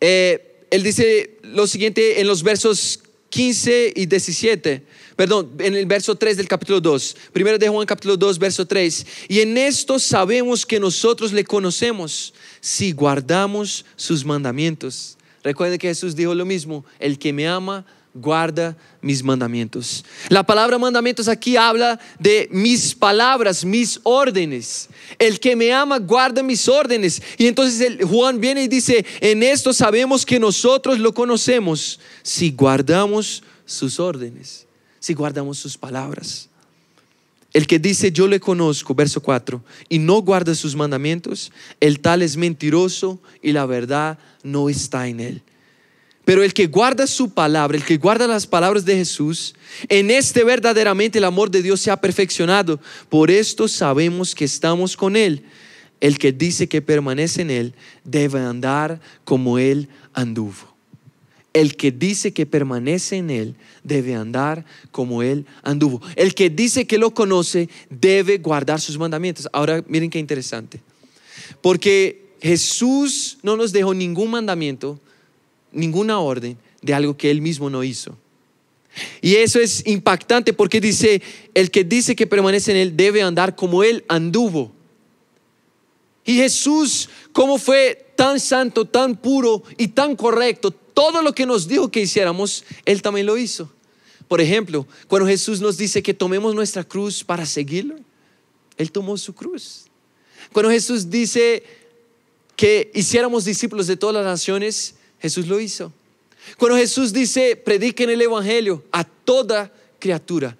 Eh, 0.00 0.66
él 0.70 0.82
dice 0.82 1.38
lo 1.42 1.66
siguiente 1.66 2.20
en 2.20 2.26
los 2.26 2.42
versos 2.42 3.00
15 3.30 3.94
y 3.96 4.06
17 4.06 4.84
perdón, 5.18 5.50
en 5.58 5.74
el 5.74 5.84
verso 5.86 6.14
3 6.14 6.36
del 6.36 6.46
capítulo 6.46 6.80
2, 6.80 7.16
primero 7.32 7.58
de 7.58 7.68
Juan 7.68 7.84
capítulo 7.84 8.16
2, 8.16 8.38
verso 8.38 8.64
3, 8.64 9.04
y 9.26 9.40
en 9.40 9.58
esto 9.58 9.98
sabemos 9.98 10.64
que 10.64 10.78
nosotros 10.78 11.32
le 11.32 11.42
conocemos 11.42 12.32
si 12.60 12.92
guardamos 12.92 13.84
sus 13.96 14.24
mandamientos. 14.24 15.16
Recuerde 15.42 15.78
que 15.78 15.88
Jesús 15.88 16.14
dijo 16.16 16.34
lo 16.34 16.44
mismo, 16.44 16.84
el 16.98 17.18
que 17.18 17.32
me 17.32 17.46
ama, 17.48 17.84
guarda 18.14 18.76
mis 19.00 19.22
mandamientos. 19.22 20.04
La 20.28 20.42
palabra 20.42 20.78
mandamientos 20.78 21.28
aquí 21.28 21.56
habla 21.56 22.00
de 22.18 22.48
mis 22.50 22.94
palabras, 22.94 23.64
mis 23.64 24.00
órdenes. 24.02 24.88
El 25.18 25.38
que 25.38 25.54
me 25.54 25.72
ama 25.72 25.98
guarda 25.98 26.42
mis 26.42 26.68
órdenes. 26.68 27.22
Y 27.36 27.46
entonces 27.46 27.98
Juan 28.04 28.40
viene 28.40 28.64
y 28.64 28.68
dice, 28.68 29.04
en 29.20 29.42
esto 29.42 29.72
sabemos 29.72 30.26
que 30.26 30.40
nosotros 30.40 30.98
lo 30.98 31.14
conocemos 31.14 32.00
si 32.22 32.50
guardamos 32.50 33.42
sus 33.64 34.00
órdenes 34.00 34.68
si 35.00 35.14
guardamos 35.14 35.58
sus 35.58 35.76
palabras. 35.76 36.47
El 37.58 37.66
que 37.66 37.80
dice 37.80 38.12
yo 38.12 38.28
le 38.28 38.38
conozco, 38.38 38.94
verso 38.94 39.20
4, 39.20 39.60
y 39.88 39.98
no 39.98 40.22
guarda 40.22 40.54
sus 40.54 40.76
mandamientos, 40.76 41.50
el 41.80 41.98
tal 41.98 42.22
es 42.22 42.36
mentiroso 42.36 43.20
y 43.42 43.50
la 43.50 43.66
verdad 43.66 44.16
no 44.44 44.68
está 44.68 45.08
en 45.08 45.18
él. 45.18 45.42
Pero 46.24 46.44
el 46.44 46.54
que 46.54 46.68
guarda 46.68 47.08
su 47.08 47.34
palabra, 47.34 47.76
el 47.76 47.84
que 47.84 47.96
guarda 47.96 48.28
las 48.28 48.46
palabras 48.46 48.84
de 48.84 48.94
Jesús, 48.94 49.56
en 49.88 50.12
este 50.12 50.44
verdaderamente 50.44 51.18
el 51.18 51.24
amor 51.24 51.50
de 51.50 51.60
Dios 51.60 51.80
se 51.80 51.90
ha 51.90 52.00
perfeccionado. 52.00 52.78
Por 53.08 53.28
esto 53.28 53.66
sabemos 53.66 54.36
que 54.36 54.44
estamos 54.44 54.96
con 54.96 55.16
Él. 55.16 55.44
El 55.98 56.16
que 56.16 56.30
dice 56.30 56.68
que 56.68 56.80
permanece 56.80 57.42
en 57.42 57.50
Él 57.50 57.74
debe 58.04 58.38
andar 58.38 59.00
como 59.24 59.58
Él 59.58 59.88
anduvo. 60.14 60.77
El 61.58 61.74
que 61.74 61.90
dice 61.90 62.32
que 62.32 62.46
permanece 62.46 63.16
en 63.16 63.30
Él 63.30 63.56
debe 63.82 64.14
andar 64.14 64.64
como 64.92 65.24
Él 65.24 65.44
anduvo. 65.64 66.00
El 66.14 66.32
que 66.32 66.50
dice 66.50 66.86
que 66.86 66.98
lo 66.98 67.12
conoce 67.12 67.68
debe 67.90 68.38
guardar 68.38 68.80
sus 68.80 68.96
mandamientos. 68.96 69.48
Ahora 69.52 69.82
miren 69.88 70.08
qué 70.08 70.20
interesante. 70.20 70.80
Porque 71.60 72.28
Jesús 72.40 73.38
no 73.42 73.56
nos 73.56 73.72
dejó 73.72 73.92
ningún 73.92 74.30
mandamiento, 74.30 75.00
ninguna 75.72 76.20
orden 76.20 76.56
de 76.80 76.94
algo 76.94 77.16
que 77.16 77.28
Él 77.28 77.42
mismo 77.42 77.68
no 77.68 77.82
hizo. 77.82 78.16
Y 79.20 79.34
eso 79.34 79.58
es 79.58 79.84
impactante 79.84 80.52
porque 80.52 80.80
dice, 80.80 81.20
el 81.54 81.72
que 81.72 81.82
dice 81.82 82.14
que 82.14 82.28
permanece 82.28 82.70
en 82.70 82.76
Él 82.76 82.96
debe 82.96 83.20
andar 83.20 83.56
como 83.56 83.82
Él 83.82 84.04
anduvo. 84.06 84.70
Y 86.24 86.36
Jesús, 86.36 87.08
como 87.32 87.58
fue 87.58 88.12
tan 88.14 88.38
santo, 88.38 88.84
tan 88.84 89.16
puro 89.16 89.64
y 89.76 89.88
tan 89.88 90.14
correcto, 90.14 90.72
todo 90.98 91.22
lo 91.22 91.32
que 91.32 91.46
nos 91.46 91.68
dijo 91.68 91.92
que 91.92 92.00
hiciéramos, 92.00 92.64
Él 92.84 93.02
también 93.02 93.24
lo 93.24 93.38
hizo. 93.38 93.70
Por 94.26 94.40
ejemplo, 94.40 94.84
cuando 95.06 95.28
Jesús 95.28 95.60
nos 95.60 95.76
dice 95.76 96.02
que 96.02 96.12
tomemos 96.12 96.56
nuestra 96.56 96.82
cruz 96.82 97.22
para 97.22 97.46
seguirlo, 97.46 97.94
Él 98.76 98.90
tomó 98.90 99.16
su 99.16 99.32
cruz. 99.32 99.84
Cuando 100.52 100.72
Jesús 100.72 101.08
dice 101.08 101.62
que 102.56 102.90
hiciéramos 102.94 103.44
discípulos 103.44 103.86
de 103.86 103.96
todas 103.96 104.16
las 104.16 104.24
naciones, 104.24 104.96
Jesús 105.20 105.46
lo 105.46 105.60
hizo. 105.60 105.92
Cuando 106.56 106.76
Jesús 106.76 107.12
dice, 107.12 107.54
prediquen 107.54 108.10
el 108.10 108.20
Evangelio 108.20 108.82
a 108.90 109.04
toda 109.04 109.72
criatura, 110.00 110.56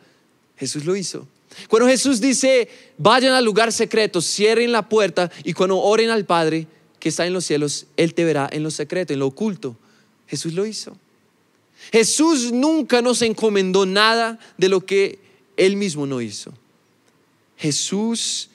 Jesús 0.57 0.85
lo 0.85 0.95
hizo. 0.95 1.27
Cuando 1.67 1.89
Jesús 1.89 2.21
dice, 2.21 2.69
vayan 2.97 3.33
al 3.33 3.45
lugar 3.45 3.73
secreto, 3.73 4.21
cierren 4.21 4.71
la 4.71 4.89
puerta 4.89 5.33
y 5.43 5.53
cuando 5.53 5.79
oren 5.79 6.11
al 6.11 6.27
Padre 6.27 6.69
que 7.01 7.09
está 7.09 7.27
en 7.27 7.33
los 7.33 7.45
cielos, 7.45 7.87
Él 7.97 8.15
te 8.15 8.23
verá 8.23 8.49
en 8.53 8.63
lo 8.63 8.71
secreto, 8.71 9.13
en 9.13 9.19
lo 9.19 9.27
oculto. 9.27 9.77
Jesús 10.29 10.53
lo 10.53 10.67
hizo. 10.67 10.97
Jesús 11.93 12.53
nunca 12.53 13.03
nos 13.03 13.23
encomendó 13.23 13.87
nada 13.87 14.39
de 14.57 14.69
lo 14.69 14.85
que 14.85 15.19
Él 15.57 15.77
mismo 15.77 16.07
no 16.07 16.21
hizo. 16.21 16.53
Jesús 17.57 18.51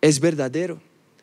es 0.00 0.18
verdadero. 0.20 0.80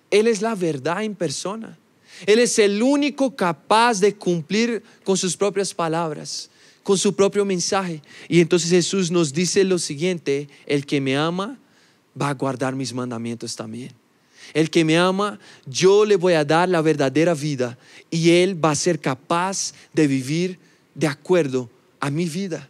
Él 0.10 0.28
es 0.28 0.42
la 0.42 0.56
verdad 0.56 1.04
en 1.04 1.16
persona. 1.16 1.78
Él 2.26 2.40
es 2.40 2.60
el 2.60 2.82
único 2.84 3.36
capaz 3.36 4.00
de 4.00 4.16
cumplir 4.16 4.84
con 5.04 5.18
sus 5.18 5.36
propias 5.36 5.74
palabras, 5.74 6.50
con 6.84 6.98
su 6.98 7.16
propio 7.16 7.46
mensaje. 7.46 8.02
Y 8.28 8.40
entonces 8.40 8.70
Jesús 8.70 9.10
nos 9.10 9.34
dice 9.34 9.64
lo 9.64 9.80
siguiente, 9.80 10.48
el 10.68 10.86
que 10.86 11.02
me 11.02 11.18
ama 11.18 11.58
va 12.20 12.30
a 12.30 12.34
guardar 12.34 12.76
mis 12.76 12.94
mandamientos 12.94 13.56
también. 13.56 14.01
El 14.54 14.70
que 14.70 14.84
me 14.84 14.98
ama, 14.98 15.40
yo 15.66 16.06
le 16.06 16.16
voy 16.16 16.34
a 16.34 16.46
dar 16.46 16.70
la 16.70 16.82
verdadera 16.82 17.34
vida 17.34 17.78
y 18.10 18.32
él 18.32 18.64
va 18.64 18.72
a 18.72 18.76
ser 18.76 19.00
capaz 19.00 19.74
de 19.94 20.08
vivir 20.08 20.60
de 20.96 21.08
acuerdo 21.08 21.70
a 22.00 22.10
mi 22.10 22.26
vida. 22.26 22.68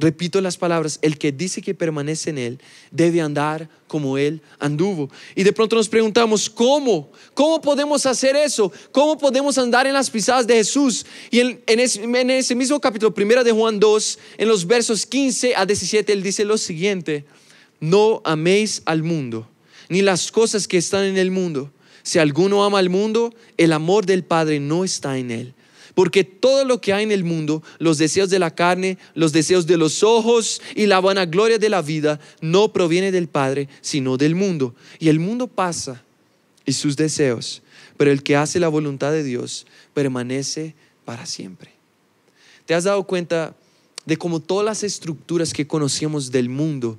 Repito 0.00 0.40
las 0.40 0.56
palabras, 0.56 0.98
el 1.02 1.18
que 1.18 1.30
dice 1.30 1.60
que 1.60 1.74
permanece 1.74 2.30
en 2.30 2.38
Él 2.38 2.58
debe 2.90 3.20
andar 3.20 3.68
como 3.86 4.16
Él 4.16 4.40
anduvo. 4.58 5.10
Y 5.34 5.42
de 5.42 5.52
pronto 5.52 5.76
nos 5.76 5.90
preguntamos, 5.90 6.48
¿cómo? 6.48 7.10
¿Cómo 7.34 7.60
podemos 7.60 8.06
hacer 8.06 8.34
eso? 8.34 8.72
¿Cómo 8.92 9.18
podemos 9.18 9.58
andar 9.58 9.86
en 9.86 9.92
las 9.92 10.08
pisadas 10.08 10.46
de 10.46 10.54
Jesús? 10.54 11.04
Y 11.30 11.40
en, 11.40 11.60
ese, 11.66 12.54
mismo 12.54 12.80
capítulo, 12.80 13.12
primero 13.12 13.44
de 13.44 13.52
Juan 13.52 13.78
2, 13.78 14.18
en 14.38 14.48
los 14.48 14.66
versos 14.66 15.04
15 15.04 15.54
a 15.54 15.66
17, 15.66 16.10
Él 16.14 16.22
dice 16.22 16.46
lo 16.46 16.56
siguiente, 16.56 17.26
no 17.78 18.22
améis 18.24 18.80
al 18.86 19.02
mundo, 19.02 19.49
ni 19.90 20.00
las 20.00 20.32
cosas 20.32 20.66
que 20.66 20.78
están 20.78 21.04
en 21.04 21.18
el 21.18 21.30
mundo. 21.30 21.70
Si 22.02 22.18
alguno 22.18 22.64
ama 22.64 22.78
al 22.78 22.88
mundo, 22.88 23.34
el 23.58 23.74
amor 23.74 24.06
del 24.06 24.24
Padre 24.24 24.58
no 24.60 24.84
está 24.84 25.18
en 25.18 25.30
Él. 25.30 25.54
Porque 25.94 26.24
todo 26.24 26.64
lo 26.64 26.80
que 26.80 26.94
hay 26.94 27.02
en 27.02 27.12
el 27.12 27.24
mundo, 27.24 27.62
los 27.78 27.98
deseos 27.98 28.30
de 28.30 28.38
la 28.38 28.54
carne, 28.54 28.96
los 29.14 29.32
deseos 29.32 29.66
de 29.66 29.76
los 29.76 30.02
ojos 30.02 30.62
y 30.76 30.86
la 30.86 31.00
vanagloria 31.00 31.58
de 31.58 31.68
la 31.68 31.82
vida, 31.82 32.20
no 32.40 32.72
proviene 32.72 33.10
del 33.10 33.28
Padre, 33.28 33.68
sino 33.80 34.16
del 34.16 34.36
mundo. 34.36 34.74
Y 35.00 35.08
el 35.08 35.18
mundo 35.18 35.48
pasa 35.48 36.04
y 36.64 36.72
sus 36.72 36.96
deseos, 36.96 37.62
pero 37.96 38.12
el 38.12 38.22
que 38.22 38.36
hace 38.36 38.60
la 38.60 38.68
voluntad 38.68 39.10
de 39.10 39.24
Dios 39.24 39.66
permanece 39.92 40.76
para 41.04 41.26
siempre. 41.26 41.72
¿Te 42.64 42.74
has 42.74 42.84
dado 42.84 43.02
cuenta 43.02 43.56
de 44.06 44.16
cómo 44.16 44.38
todas 44.38 44.64
las 44.64 44.84
estructuras 44.84 45.52
que 45.52 45.66
conocíamos 45.66 46.30
del 46.30 46.48
mundo 46.48 46.98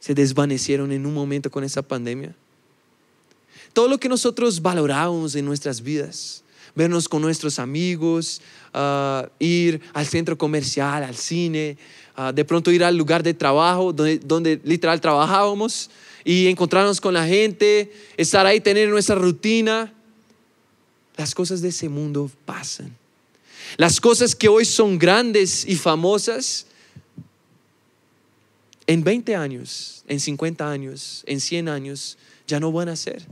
se 0.00 0.14
desvanecieron 0.14 0.92
en 0.92 1.06
un 1.06 1.14
momento 1.14 1.50
con 1.50 1.64
esa 1.64 1.82
pandemia? 1.82 2.34
Todo 3.72 3.88
lo 3.88 3.98
que 3.98 4.08
nosotros 4.08 4.62
valorábamos 4.62 5.34
en 5.34 5.44
nuestras 5.44 5.82
vidas, 5.82 6.42
vernos 6.74 7.08
con 7.08 7.20
nuestros 7.22 7.58
amigos, 7.58 8.40
ah, 8.72 9.28
ir 9.38 9.80
al 9.92 10.06
centro 10.06 10.38
comercial, 10.38 11.02
al 11.02 11.16
cine, 11.16 11.76
ah, 12.14 12.32
de 12.32 12.44
pronto 12.44 12.70
ir 12.70 12.82
al 12.82 12.96
lugar 12.96 13.22
de 13.22 13.34
trabajo 13.34 13.92
donde, 13.92 14.18
donde 14.18 14.60
literal 14.64 15.00
trabajábamos 15.00 15.90
y 16.24 16.48
encontrarnos 16.48 17.00
con 17.00 17.14
la 17.14 17.26
gente, 17.26 17.92
estar 18.16 18.46
ahí, 18.46 18.60
tener 18.60 18.88
nuestra 18.88 19.14
rutina. 19.14 19.92
Las 21.16 21.34
cosas 21.34 21.62
de 21.62 21.68
ese 21.68 21.88
mundo 21.88 22.30
pasan. 22.44 22.96
Las 23.76 24.00
cosas 24.00 24.34
que 24.34 24.48
hoy 24.48 24.64
son 24.64 24.98
grandes 24.98 25.64
y 25.66 25.76
famosas, 25.76 26.66
en 28.86 29.02
20 29.02 29.34
años, 29.36 30.04
en 30.06 30.20
50 30.20 30.70
años, 30.70 31.24
en 31.26 31.40
100 31.40 31.68
años, 31.68 32.18
ya 32.46 32.60
no 32.60 32.70
van 32.72 32.88
a 32.88 32.96
ser. 32.96 33.22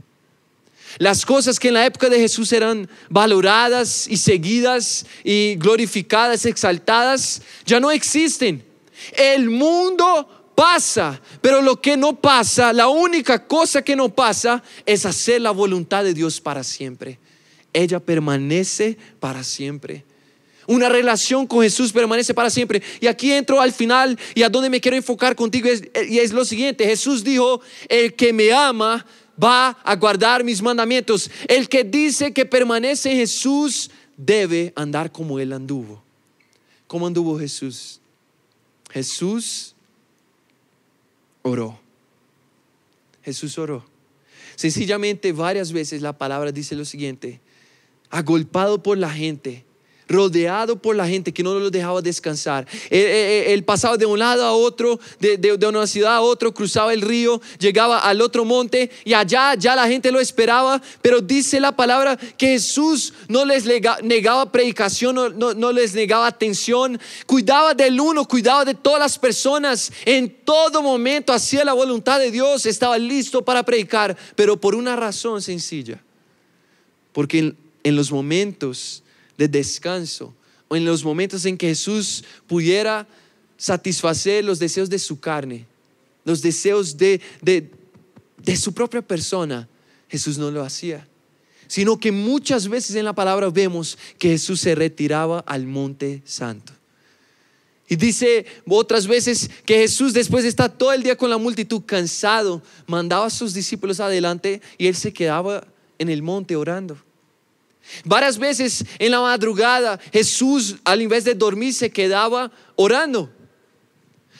Las 0.97 1.25
cosas 1.25 1.59
que 1.59 1.69
en 1.69 1.73
la 1.73 1.85
época 1.85 2.09
de 2.09 2.19
Jesús 2.19 2.53
eran 2.53 2.89
valoradas 3.09 4.07
y 4.07 4.17
seguidas 4.17 5.05
y 5.23 5.55
glorificadas, 5.55 6.45
exaltadas, 6.45 7.41
ya 7.65 7.79
no 7.79 7.91
existen. 7.91 8.63
El 9.17 9.49
mundo 9.49 10.51
pasa, 10.55 11.21
pero 11.41 11.61
lo 11.61 11.81
que 11.81 11.97
no 11.97 12.19
pasa, 12.19 12.71
la 12.71 12.87
única 12.87 13.45
cosa 13.45 13.81
que 13.81 13.95
no 13.95 14.09
pasa 14.09 14.63
es 14.85 15.05
hacer 15.05 15.41
la 15.41 15.51
voluntad 15.51 16.03
de 16.03 16.13
Dios 16.13 16.39
para 16.39 16.63
siempre. 16.63 17.19
Ella 17.73 17.99
permanece 17.99 18.97
para 19.19 19.43
siempre. 19.43 20.05
Una 20.67 20.89
relación 20.89 21.47
con 21.47 21.61
Jesús 21.61 21.91
permanece 21.91 22.33
para 22.33 22.49
siempre. 22.49 22.81
Y 22.99 23.07
aquí 23.07 23.31
entro 23.31 23.61
al 23.61 23.71
final 23.71 24.17
y 24.33 24.43
a 24.43 24.49
donde 24.49 24.69
me 24.69 24.81
quiero 24.81 24.97
enfocar 24.97 25.35
contigo 25.35 25.69
y 26.07 26.19
es 26.19 26.33
lo 26.33 26.45
siguiente. 26.45 26.85
Jesús 26.85 27.23
dijo, 27.23 27.61
el 27.87 28.13
que 28.15 28.33
me 28.33 28.51
ama 28.51 29.05
va 29.41 29.69
a 29.83 29.95
guardar 29.95 30.43
mis 30.43 30.61
mandamientos. 30.61 31.29
El 31.47 31.69
que 31.69 31.83
dice 31.83 32.33
que 32.33 32.45
permanece 32.45 33.11
en 33.11 33.17
Jesús 33.17 33.91
debe 34.17 34.73
andar 34.75 35.11
como 35.11 35.39
Él 35.39 35.53
anduvo. 35.53 36.03
¿Cómo 36.87 37.07
anduvo 37.07 37.37
Jesús? 37.37 37.99
Jesús 38.91 39.75
oró. 41.41 41.79
Jesús 43.23 43.57
oró. 43.57 43.85
Sencillamente 44.55 45.31
varias 45.31 45.71
veces 45.73 46.01
la 46.01 46.17
palabra 46.17 46.51
dice 46.51 46.75
lo 46.75 46.85
siguiente, 46.85 47.41
agolpado 48.09 48.81
por 48.81 48.97
la 48.97 49.09
gente, 49.09 49.65
rodeado 50.07 50.75
por 50.75 50.95
la 50.95 51.07
gente 51.07 51.33
que 51.33 51.43
no 51.43 51.57
lo 51.59 51.69
dejaba 51.69 52.01
descansar. 52.01 52.67
Él, 52.89 53.63
pasaba 53.63 53.97
de 53.97 54.05
un 54.05 54.19
lado 54.19 54.43
a 54.43 54.53
otro, 54.53 54.99
de, 55.19 55.67
una 55.67 55.87
ciudad 55.87 56.15
a 56.15 56.21
otro, 56.21 56.53
cruzaba 56.53 56.93
el 56.93 57.01
río, 57.01 57.41
llegaba 57.59 57.99
al 57.99 58.21
otro 58.21 58.45
monte 58.45 58.91
y 59.03 59.13
allá 59.13 59.55
ya 59.55 59.75
la 59.75 59.87
gente 59.87 60.11
lo 60.11 60.19
esperaba, 60.19 60.81
pero 61.01 61.21
dice 61.21 61.59
la 61.59 61.75
palabra 61.75 62.17
que 62.17 62.47
Jesús 62.47 63.13
no 63.27 63.45
les 63.45 63.65
negaba 64.03 64.51
predicación, 64.51 65.15
no 65.37 65.71
les 65.71 65.95
negaba 65.95 66.27
atención, 66.27 66.99
cuidaba 67.25 67.73
del 67.73 67.99
uno, 67.99 68.27
cuidaba 68.27 68.65
de 68.65 68.73
todas 68.73 68.99
las 68.99 69.17
personas, 69.17 69.91
en 70.05 70.29
todo 70.43 70.81
momento 70.81 71.33
hacía 71.33 71.65
la 71.65 71.73
voluntad 71.73 72.19
de 72.19 72.31
Dios, 72.31 72.65
estaba 72.65 72.97
listo 72.97 73.43
para 73.43 73.63
predicar, 73.63 74.15
pero 74.35 74.59
por 74.59 74.75
una 74.75 74.95
razón 74.95 75.41
sencilla, 75.41 76.01
porque 77.11 77.55
en 77.83 77.95
los 77.95 78.11
momentos 78.11 79.03
de 79.37 79.47
descanso, 79.47 80.33
o 80.67 80.75
en 80.75 80.85
los 80.85 81.03
momentos 81.03 81.45
en 81.45 81.57
que 81.57 81.67
Jesús 81.67 82.23
pudiera 82.47 83.07
satisfacer 83.57 84.43
los 84.43 84.59
deseos 84.59 84.89
de 84.89 84.99
su 84.99 85.19
carne, 85.19 85.65
los 86.23 86.41
deseos 86.41 86.97
de, 86.97 87.21
de, 87.41 87.69
de 88.43 88.57
su 88.57 88.73
propia 88.73 89.01
persona, 89.01 89.67
Jesús 90.09 90.37
no 90.37 90.51
lo 90.51 90.63
hacía 90.63 91.07
sino 91.67 91.99
que 91.99 92.11
muchas 92.11 92.67
veces 92.67 92.95
en 92.95 93.05
la 93.05 93.13
palabra 93.13 93.49
vemos 93.49 93.97
que 94.17 94.29
Jesús 94.29 94.61
se 94.61 94.75
retiraba 94.75 95.39
al 95.39 95.65
monte 95.65 96.21
santo. 96.25 96.73
Y 97.87 97.95
dice 97.95 98.45
otras 98.67 99.05
veces 99.05 99.49
que 99.65 99.75
Jesús 99.75 100.13
después 100.13 100.43
de 100.43 100.49
estar 100.49 100.75
todo 100.75 100.91
el 100.91 101.03
día 101.03 101.15
con 101.15 101.29
la 101.29 101.37
multitud 101.37 101.83
cansado, 101.85 102.61
mandaba 102.87 103.27
a 103.27 103.29
sus 103.29 103.53
discípulos 103.53 103.99
adelante 103.99 104.61
y 104.77 104.87
él 104.87 104.95
se 104.95 105.13
quedaba 105.13 105.67
en 105.99 106.09
el 106.09 106.23
monte 106.23 106.55
orando. 106.55 106.97
Varias 108.03 108.37
veces 108.37 108.83
en 108.99 109.11
la 109.11 109.21
madrugada 109.21 109.99
Jesús 110.11 110.77
al 110.83 111.01
invés 111.01 111.23
de 111.23 111.35
dormir 111.35 111.73
se 111.73 111.89
quedaba 111.89 112.51
orando. 112.75 113.31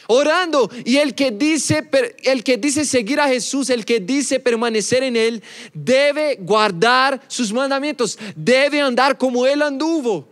Orando 0.07 0.69
y 0.83 0.97
el 0.97 1.15
que 1.15 1.31
dice 1.31 1.89
el 2.23 2.43
que 2.43 2.57
dice 2.57 2.85
seguir 2.85 3.19
a 3.19 3.27
Jesús, 3.27 3.69
el 3.69 3.85
que 3.85 3.99
dice 3.99 4.39
permanecer 4.39 5.01
en 5.03 5.15
él, 5.15 5.41
debe 5.73 6.37
guardar 6.39 7.21
sus 7.27 7.51
mandamientos, 7.51 8.17
debe 8.35 8.81
andar 8.81 9.17
como 9.17 9.45
él 9.47 9.61
anduvo. 9.61 10.27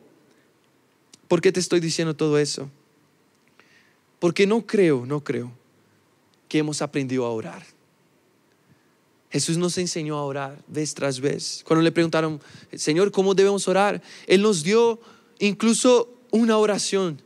¿Por 1.28 1.42
qué 1.42 1.52
te 1.52 1.60
estoy 1.60 1.80
diciendo 1.80 2.16
todo 2.16 2.38
eso? 2.38 2.70
Porque 4.20 4.46
no 4.46 4.66
creo, 4.66 5.06
no 5.06 5.24
creo 5.24 5.52
que 6.48 6.60
hemos 6.60 6.82
aprendido 6.82 7.26
a 7.26 7.32
orar. 7.32 7.73
Jesús 9.34 9.58
nos 9.58 9.80
enseñó 9.80 10.20
a 10.20 10.26
orar 10.26 10.64
vez 10.68 10.94
tras 10.94 11.20
vez. 11.20 11.64
Cuando 11.66 11.82
le 11.82 11.92
preguntaron, 11.92 12.40
Señor, 12.72 13.12
¿cómo 13.12 13.34
debemos 13.34 13.68
orar? 13.68 14.00
Él 14.28 14.44
nos 14.44 14.62
dio 14.62 15.00
incluso 15.40 16.08
una 16.30 16.60
oración. 16.60 17.20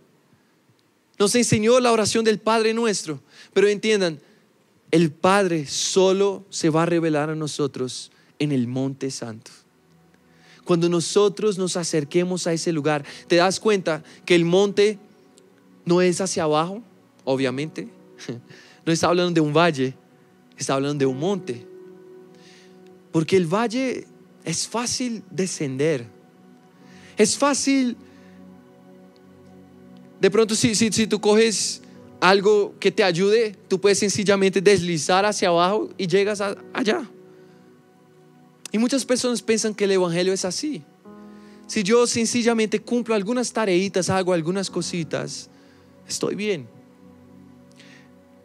Nos 1.20 1.36
enseñó 1.36 1.82
la 1.82 1.92
oración 1.92 2.24
del 2.24 2.40
Padre 2.40 2.74
nuestro. 2.74 3.20
Pero 3.54 3.68
entiendan, 3.68 4.22
el 4.90 5.12
Padre 5.12 5.68
solo 5.68 6.46
se 6.50 6.70
va 6.70 6.84
a 6.84 6.86
revelar 6.86 7.30
a 7.30 7.36
nosotros 7.36 8.10
en 8.40 8.54
el 8.54 8.68
Monte 8.68 9.12
Santo. 9.12 9.52
Cuando 10.64 10.88
nosotros 10.88 11.58
nos 11.58 11.76
acerquemos 11.76 12.48
a 12.48 12.54
ese 12.54 12.72
lugar, 12.72 13.04
te 13.28 13.36
das 13.36 13.60
cuenta 13.60 14.02
que 14.26 14.36
el 14.36 14.46
monte 14.46 14.98
no 15.84 16.02
es 16.02 16.22
hacia 16.22 16.44
abajo, 16.44 16.82
obviamente. 17.26 17.90
No 18.86 18.94
está 18.94 19.10
hablando 19.10 19.34
de 19.34 19.42
un 19.42 19.52
valle, 19.52 19.94
está 20.58 20.76
hablando 20.76 21.00
de 21.00 21.06
un 21.06 21.20
monte. 21.20 21.68
Porque 23.12 23.38
el 23.38 23.46
valle 23.46 24.06
es 24.44 24.68
fácil 24.68 25.24
descender. 25.30 26.08
Es 27.18 27.38
fácil, 27.38 27.98
de 30.22 30.32
pronto 30.32 30.56
si, 30.56 30.76
si, 30.76 30.92
si 30.92 31.08
tú 31.08 31.20
coges 31.20 31.82
algo 32.20 32.76
que 32.80 32.92
te 32.92 33.04
ayude, 33.04 33.56
tú 33.68 33.80
puedes 33.80 34.00
sencillamente 34.00 34.62
deslizar 34.62 35.26
hacia 35.26 35.50
abajo 35.50 35.90
y 35.98 36.08
llegas 36.08 36.42
allá. 36.74 37.10
Y 38.72 38.78
muchas 38.78 39.06
personas 39.06 39.42
piensan 39.42 39.74
que 39.74 39.86
el 39.86 39.92
Evangelio 39.92 40.34
es 40.34 40.46
así. 40.46 40.84
Si 41.68 41.84
yo 41.84 42.08
sencillamente 42.08 42.80
cumplo 42.80 43.14
algunas 43.14 43.52
tareitas, 43.52 44.10
hago 44.10 44.34
algunas 44.34 44.70
cositas, 44.70 45.50
estoy 46.08 46.36
bien. 46.36 46.68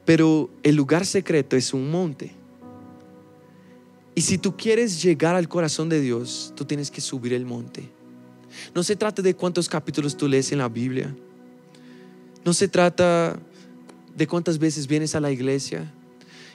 Pero 0.05 0.51
el 0.63 0.75
lugar 0.75 1.07
secreto 1.07 1.57
es 1.57 1.73
un 1.73 1.91
monte. 1.91 2.33
Y 4.15 4.23
si 4.23 4.39
tú 4.39 4.57
quieres 4.57 5.03
llegar 5.03 5.35
al 5.35 5.49
corazón 5.49 5.89
de 5.89 6.01
Dios, 6.01 6.53
tú 6.55 6.65
tienes 6.65 6.91
que 6.91 7.01
subir 7.01 7.33
el 7.33 7.47
monte. 7.47 7.89
No 8.75 8.83
se 8.83 8.97
trata 8.97 9.23
de 9.23 9.35
cuántos 9.35 9.69
capítulos 9.69 10.17
tú 10.17 10.29
lees 10.29 10.53
en 10.53 10.59
la 10.59 10.69
Biblia. 10.69 11.15
No 12.45 12.53
se 12.53 12.69
trata 12.69 13.39
de 14.15 14.27
cuántas 14.27 14.59
veces 14.59 14.87
vienes 14.87 15.15
a 15.15 15.21
la 15.21 15.31
iglesia. 15.31 15.91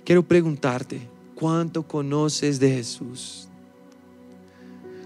Quiero 0.04 0.24
preguntarte, 0.24 1.02
¿cuánto 1.36 1.84
conoces 1.84 2.60
de 2.60 2.72
Jesús? 2.72 3.48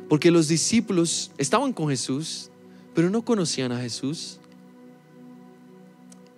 Porque 0.10 0.29
los 0.29 0.50
discípulos 0.50 1.31
estaban 1.38 1.72
con 1.72 1.88
Jesús, 1.88 2.50
pero 2.93 3.10
no 3.10 3.24
conocían 3.24 3.72
a 3.72 3.79
Jesús. 3.79 4.39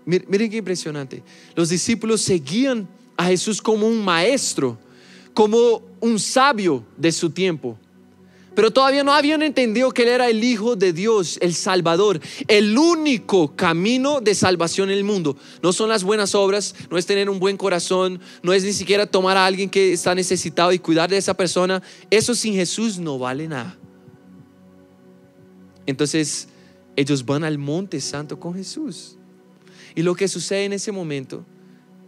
Miren 0.05 0.51
qué 0.51 0.57
impresionante. 0.57 1.23
Los 1.55 1.69
discípulos 1.69 2.21
seguían 2.21 2.87
a 3.17 3.25
Jesús 3.25 3.61
como 3.61 3.87
un 3.87 4.03
maestro, 4.03 4.77
como 5.33 5.81
un 5.99 6.19
sabio 6.19 6.85
de 6.97 7.11
su 7.11 7.29
tiempo. 7.29 7.77
Pero 8.55 8.71
todavía 8.71 9.03
no 9.03 9.13
habían 9.13 9.41
entendido 9.41 9.91
que 9.91 10.03
Él 10.03 10.09
era 10.09 10.29
el 10.29 10.43
Hijo 10.43 10.75
de 10.75 10.93
Dios, 10.93 11.39
el 11.41 11.55
Salvador, 11.55 12.19
el 12.47 12.77
único 12.77 13.55
camino 13.55 14.21
de 14.21 14.35
salvación 14.35 14.91
en 14.91 14.97
el 14.97 15.03
mundo. 15.03 15.35
No 15.63 15.73
son 15.73 15.89
las 15.89 16.03
buenas 16.03 16.35
obras, 16.35 16.75
no 16.91 16.97
es 16.97 17.05
tener 17.07 17.29
un 17.31 17.39
buen 17.39 17.57
corazón, 17.57 18.19
no 18.43 18.53
es 18.53 18.63
ni 18.63 18.73
siquiera 18.73 19.07
tomar 19.07 19.37
a 19.37 19.45
alguien 19.45 19.69
que 19.69 19.93
está 19.93 20.13
necesitado 20.13 20.71
y 20.71 20.77
cuidar 20.77 21.09
de 21.09 21.17
esa 21.17 21.33
persona. 21.33 21.81
Eso 22.11 22.35
sin 22.35 22.53
Jesús 22.53 22.99
no 22.99 23.17
vale 23.17 23.47
nada. 23.47 23.75
Entonces 25.87 26.47
ellos 26.95 27.25
van 27.25 27.43
al 27.43 27.57
monte 27.57 27.99
santo 28.01 28.39
con 28.39 28.53
Jesús. 28.53 29.17
Y 29.95 30.03
lo 30.03 30.13
que 30.13 30.27
sucede 30.27 30.65
en 30.65 30.73
ese 30.73 30.91
momento 30.91 31.43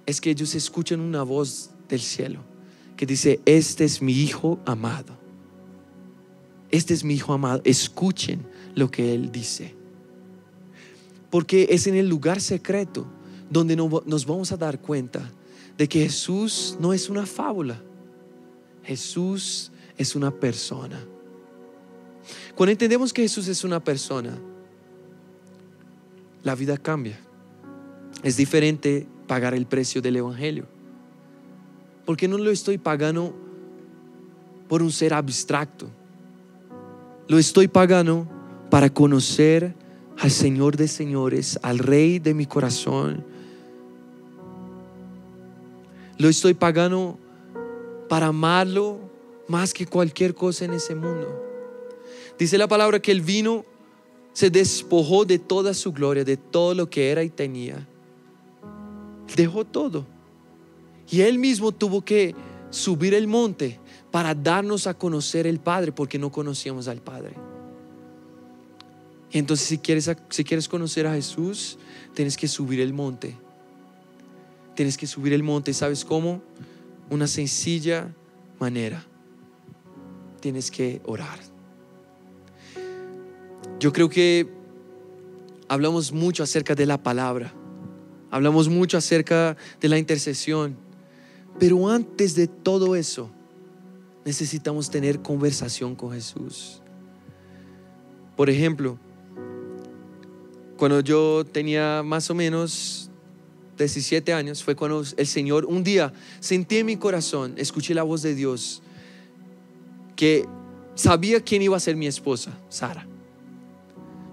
es 0.06 0.22
que 0.22 0.30
ellos 0.30 0.54
escuchan 0.54 1.00
una 1.00 1.24
voz 1.24 1.72
del 1.90 2.02
cielo 2.02 2.55
que 2.96 3.06
dice, 3.06 3.40
este 3.46 3.84
es 3.84 4.02
mi 4.02 4.14
hijo 4.14 4.60
amado. 4.66 5.18
Este 6.72 6.94
es 6.94 7.04
mi 7.04 7.16
hijo 7.16 7.34
amado. 7.34 7.62
Escuchen 7.64 8.46
lo 8.74 8.90
que 8.90 9.14
él 9.14 9.32
dice. 9.32 9.76
Porque 11.30 11.68
es 11.72 11.88
en 11.88 11.96
el 11.96 12.08
lugar 12.08 12.40
secreto 12.42 13.06
donde 13.50 13.76
nos 13.76 14.26
vamos 14.26 14.52
a 14.52 14.58
dar 14.58 14.80
cuenta 14.80 15.30
de 15.78 15.88
que 15.88 16.04
Jesús 16.04 16.78
no 16.80 16.94
es 16.94 17.10
una 17.10 17.26
fábula. 17.26 17.82
Jesús 18.84 19.72
es 19.98 20.16
una 20.16 20.32
persona. 20.32 21.04
Cuando 22.56 22.72
entendemos 22.72 23.12
que 23.12 23.24
Jesús 23.24 23.48
es 23.48 23.64
una 23.64 23.84
persona, 23.84 24.38
la 26.44 26.56
vida 26.56 26.78
cambia. 26.78 27.20
Es 28.24 28.38
diferente 28.38 29.08
pagar 29.28 29.54
el 29.54 29.66
precio 29.66 30.02
del 30.02 30.18
Evangelio. 30.18 30.75
Porque 32.06 32.28
no 32.28 32.38
lo 32.38 32.52
estoy 32.52 32.78
pagando 32.78 33.34
por 34.68 34.82
un 34.82 34.92
ser 34.92 35.14
abstracto. 35.14 35.88
Lo 37.28 37.38
estoy 37.38 37.68
pagando 37.68 38.28
para 38.70 38.90
conocer 38.90 39.74
al 40.20 40.32
Señor 40.32 40.78
de 40.78 40.88
señores, 40.88 41.60
al 41.62 41.80
Rey 41.80 42.20
de 42.20 42.34
mi 42.34 42.46
corazón. 42.46 43.24
Lo 46.18 46.30
estoy 46.30 46.54
pagando 46.54 47.18
para 48.08 48.28
amarlo 48.28 49.00
más 49.48 49.74
que 49.74 49.86
cualquier 49.86 50.34
cosa 50.34 50.66
en 50.66 50.74
ese 50.74 50.96
mundo. 50.96 51.44
Dice 52.38 52.58
la 52.58 52.68
palabra 52.68 53.00
que 53.00 53.12
el 53.12 53.22
vino 53.22 53.66
se 54.34 54.50
despojó 54.50 55.26
de 55.26 55.40
toda 55.40 55.74
su 55.74 55.92
gloria, 55.92 56.24
de 56.24 56.38
todo 56.38 56.74
lo 56.74 56.90
que 56.90 57.10
era 57.12 57.24
y 57.24 57.30
tenía 57.30 57.88
dejó 59.36 59.66
todo. 59.66 60.06
Y 61.10 61.22
él 61.22 61.40
mismo 61.40 61.72
tuvo 61.72 62.04
que 62.04 62.36
subir 62.70 63.14
el 63.14 63.28
monte 63.28 63.80
para 64.12 64.34
darnos 64.34 64.88
a 64.88 64.94
conocer 64.94 65.48
el 65.48 65.60
Padre, 65.60 65.92
porque 65.92 66.18
no 66.18 66.32
conocíamos 66.32 66.88
al 66.88 67.02
Padre. 67.02 67.36
Entonces, 69.32 69.68
si 69.68 69.78
quieres, 69.78 70.10
si 70.30 70.44
quieres 70.44 70.70
conocer 70.70 71.08
a 71.08 71.14
Jesús, 71.14 71.78
tienes 72.14 72.38
que 72.38 72.48
subir 72.48 72.80
el 72.80 72.94
monte. 72.94 73.36
Tienes 74.76 74.98
que 74.98 75.08
subir 75.08 75.34
el 75.34 75.44
monte. 75.44 75.74
¿Sabes 75.74 76.06
cómo? 76.06 76.42
Una 77.10 77.28
sencilla 77.28 78.14
manera. 78.60 79.06
Tienes 80.40 80.72
que 80.72 81.02
orar. 81.06 81.40
Yo 83.80 83.92
creo 83.92 84.10
que 84.10 84.48
hablamos 85.68 86.12
mucho 86.12 86.44
acerca 86.44 86.76
de 86.76 86.86
la 86.86 87.02
palabra. 87.02 87.54
Hablamos 88.32 88.70
mucho 88.70 88.98
acerca 88.98 89.58
de 89.82 89.90
la 89.90 89.98
intercesión. 89.98 90.85
Pero 91.60 91.90
antes 91.90 92.36
de 92.36 92.48
todo 92.48 92.96
eso, 92.96 93.30
necesitamos 94.26 94.90
tener 94.90 95.22
conversación 95.22 95.96
con 95.96 96.12
Jesús. 96.12 96.82
Por 98.36 98.50
ejemplo, 98.50 98.98
cuando 100.78 101.00
yo 101.00 101.46
tenía 101.46 102.04
más 102.04 102.30
o 102.30 102.36
menos 102.36 103.10
17 103.78 104.34
años, 104.34 104.64
fue 104.64 104.76
cuando 104.76 105.04
el 105.16 105.28
Señor 105.28 105.66
un 105.66 105.84
día 105.84 106.12
sentí 106.40 106.78
en 106.78 106.88
mi 106.88 106.98
corazón, 106.98 107.54
escuché 107.58 107.94
la 107.94 108.04
voz 108.04 108.22
de 108.22 108.36
Dios, 108.36 108.82
que 110.16 110.46
sabía 110.96 111.40
quién 111.42 111.62
iba 111.62 111.78
a 111.78 111.80
ser 111.80 111.96
mi 111.96 112.08
esposa, 112.08 112.58
Sara. 112.70 113.08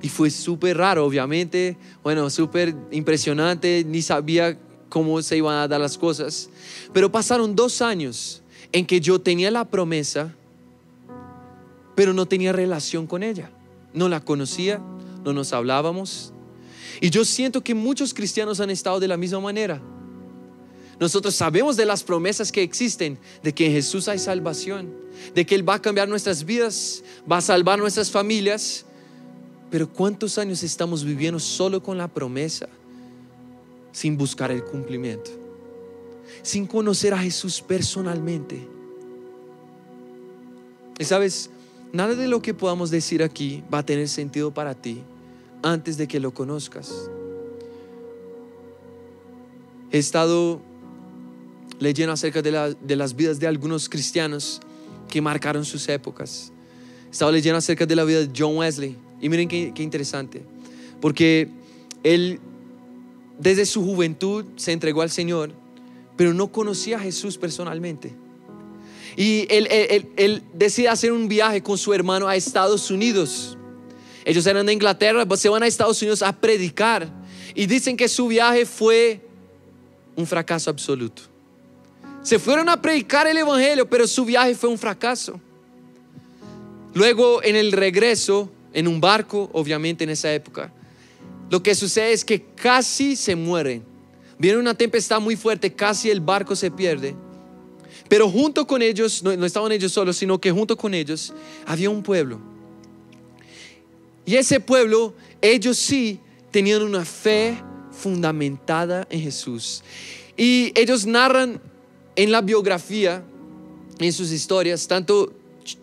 Y 0.01 0.09
fue 0.09 0.31
súper 0.31 0.79
raro, 0.79 1.07
obviamente. 1.07 1.77
Bueno, 2.03 2.29
súper 2.29 2.75
impresionante. 2.91 3.85
Ni 3.87 4.03
sabía 4.03 4.59
cómo 4.93 5.23
se 5.23 5.39
iban 5.39 5.57
a 5.57 5.67
dar 5.67 5.81
las 5.81 5.97
cosas. 5.97 6.51
Pero 6.93 7.11
pasaron 7.11 7.57
dos 7.57 7.81
años 7.81 8.43
en 8.73 8.85
que 8.85 9.01
yo 9.01 9.19
tenía 9.19 9.51
la 9.51 9.65
promesa, 9.65 10.35
pero 11.95 12.13
no 12.13 12.27
tenía 12.27 12.53
relación 12.53 13.07
con 13.07 13.23
ella. 13.23 13.51
No 13.95 14.11
la 14.11 14.21
conocía, 14.23 14.83
no 15.25 15.33
nos 15.33 15.55
hablábamos. 15.55 16.35
Y 17.01 17.09
yo 17.09 17.25
siento 17.25 17.65
que 17.65 17.75
muchos 17.75 18.13
cristianos 18.13 18.61
han 18.61 18.69
estado 18.69 19.01
de 19.01 19.09
la 19.09 19.17
misma 19.17 19.41
manera. 19.41 19.81
Nosotros 21.01 21.35
sabemos 21.35 21.79
de 21.79 21.87
las 21.87 22.03
promesas 22.03 22.53
que 22.53 22.63
existen, 22.63 23.19
de 23.43 23.55
que 23.55 23.65
en 23.65 23.73
Jesús 23.73 24.09
hay 24.09 24.19
salvación, 24.19 24.93
de 25.35 25.47
que 25.47 25.55
Él 25.55 25.67
va 25.67 25.77
a 25.77 25.83
cambiar 25.83 26.07
nuestras 26.07 26.45
vidas, 26.45 27.03
va 27.31 27.39
a 27.39 27.41
salvar 27.41 27.79
nuestras 27.79 28.11
familias, 28.11 28.85
pero 29.71 29.91
¿cuántos 29.91 30.37
años 30.37 30.63
estamos 30.63 31.03
viviendo 31.03 31.41
solo 31.41 31.83
con 31.83 31.97
la 31.97 32.09
promesa, 32.09 32.69
sin 33.93 34.17
buscar 34.17 34.51
el 34.51 34.65
cumplimiento? 34.65 35.31
Sin 36.43 36.67
conocer 36.67 37.15
a 37.15 37.19
Jesús 37.19 37.61
personalmente. 37.61 38.67
Y 40.99 41.05
sabes, 41.05 41.51
nada 41.93 42.15
de 42.15 42.29
lo 42.29 42.43
que 42.43 42.55
podamos 42.55 42.91
decir 42.91 43.23
aquí 43.23 43.63
va 43.73 43.79
a 43.79 43.87
tener 43.87 44.09
sentido 44.09 44.53
para 44.53 44.75
ti 44.75 45.03
antes 45.63 45.97
de 45.97 46.09
que 46.09 46.21
lo 46.21 46.33
conozcas. 46.33 46.93
He 49.91 49.99
estado 49.99 50.61
leyendo 51.79 52.13
acerca 52.13 52.43
de, 52.43 52.77
de 52.81 52.97
las 52.97 53.15
vidas 53.15 53.39
de 53.39 53.47
algunos 53.47 53.89
cristianos 53.89 54.61
que 55.09 55.21
marcaron 55.21 55.65
sus 55.65 55.89
épocas. 55.89 56.51
He 57.09 57.13
estado 57.13 57.31
leyendo 57.31 57.59
acerca 57.59 57.85
de 57.85 57.95
la 57.95 58.05
vida 58.05 58.21
de 58.21 58.31
John 58.35 58.57
Wesley. 58.57 58.97
Y 59.21 59.29
miren 59.29 59.49
qué, 59.49 59.73
qué 59.75 59.83
interesante. 59.83 60.43
Porque 61.01 61.49
él, 62.03 62.41
desde 63.43 63.67
su 63.67 63.83
juventud, 63.83 64.45
se 64.57 64.71
entregó 64.71 65.03
al 65.03 65.11
Señor, 65.11 65.51
pero 66.17 66.33
no 66.33 66.53
conocía 66.53 66.99
a 66.99 67.01
Jesús 67.01 67.37
personalmente. 67.37 68.15
Y 69.17 69.47
él, 69.51 69.67
él, 69.71 70.09
él, 70.17 70.43
decide 70.55 70.89
hacer 70.89 71.13
un 71.13 71.27
viaje 71.27 71.61
con 71.61 71.77
su 71.77 71.93
hermano 71.93 72.29
a 72.29 72.37
Estados 72.37 72.91
Unidos. 72.91 73.59
Ellos 74.25 74.47
eran 74.47 74.65
de 74.67 74.73
Inglaterra, 74.73 75.27
se 75.37 75.49
van 75.49 75.65
a 75.65 75.67
Estados 75.67 76.01
Unidos 76.01 76.23
a 76.23 76.33
predicar. 76.33 77.09
Y 77.55 77.67
dicen 77.67 77.97
que 77.97 78.09
su 78.09 78.29
viaje 78.29 78.65
fue 78.65 79.21
un 80.15 80.27
fracaso 80.27 80.71
absoluto. 80.71 81.23
Se 82.23 82.39
fueron 82.39 82.69
a 82.69 82.81
predicar 82.81 83.27
el 83.27 83.37
Evangelio, 83.37 83.91
pero 83.91 84.07
su 84.07 84.25
viaje 84.25 84.55
fue 84.55 84.71
un 84.71 84.79
fracaso. 84.79 85.41
Luego, 86.95 87.43
en 87.43 87.57
el 87.57 87.73
regreso, 87.73 88.49
en 88.73 88.87
un 88.87 89.01
barco, 89.01 89.51
obviamente 89.53 90.05
en 90.05 90.11
esa 90.11 90.33
época, 90.33 90.73
lo 91.51 91.63
que 91.63 91.75
sucede 91.75 92.13
es 92.13 92.25
que 92.25 92.43
casi 92.43 93.17
se 93.17 93.37
mueren. 93.37 93.85
Viene 94.39 94.59
una 94.59 94.75
tempestad 94.75 95.21
muy 95.21 95.37
fuerte, 95.37 95.73
casi 95.73 96.11
el 96.11 96.21
barco 96.21 96.57
se 96.57 96.71
pierde. 96.71 97.15
Pero 98.09 98.29
junto 98.29 98.67
con 98.67 98.83
ellos, 98.83 99.23
no, 99.23 99.33
estaban 99.45 99.73
ellos 99.73 99.93
solos, 99.93 100.17
sino 100.17 100.41
que 100.41 100.51
junto 100.51 100.77
con 100.77 100.95
ellos 100.95 101.33
había 101.67 101.91
un 101.91 102.03
pueblo. 102.03 102.41
Y 104.25 104.37
ese 104.37 104.61
pueblo, 104.61 105.15
ellos 105.41 105.79
sí 105.79 106.21
tenían 106.51 106.83
una 106.83 107.05
fe 107.05 107.57
fundamentada 107.91 109.07
en 109.11 109.21
Jesús. 109.21 109.83
Y 110.37 110.73
ellos 110.75 111.07
narran 111.07 111.61
en 112.17 112.31
la 112.31 112.41
biografía, 112.41 113.23
en 113.99 114.13
sus 114.13 114.31
historias, 114.33 114.87
tanto 114.87 115.33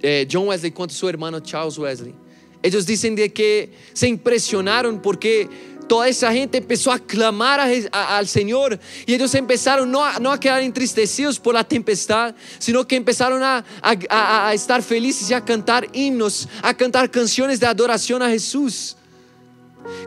eh, 0.02 0.28
John 0.32 0.48
Wesley 0.48 0.72
cuanto 0.72 0.94
su 0.94 1.08
hermano 1.08 1.40
Charles 1.40 1.78
Wesley, 1.78 2.14
ellos 2.62 2.86
dicen 2.86 3.16
de 3.16 3.32
que 3.32 3.72
se 3.94 4.08
impresionaron 4.08 5.02
porque 5.02 5.50
toda 5.90 6.08
esa 6.08 6.32
gente 6.32 6.60
empezó 6.60 6.92
a 6.92 7.00
clamar 7.00 7.60
al 7.92 8.28
Señor 8.28 8.80
y 9.06 9.14
ellos 9.14 9.34
empezaron 9.34 9.92
no 9.92 10.06
a, 10.06 10.16
a, 10.16 10.40
quedar 10.40 10.62
entristecidos 10.62 11.40
por 11.40 11.56
la 11.56 11.64
tempestad, 11.64 12.36
sino 12.60 12.88
que 12.88 12.96
empezaron 12.96 13.42
a, 13.44 13.66
a, 13.82 14.54
estar 14.54 14.84
felices 14.84 15.30
y 15.32 15.34
a 15.34 15.44
cantar 15.44 15.88
himnos, 15.92 16.48
a 16.62 16.74
cantar 16.74 17.10
canciones 17.10 17.60
de 17.60 17.66
adoración 17.66 18.22
a 18.22 18.30
Jesús. 18.30 18.96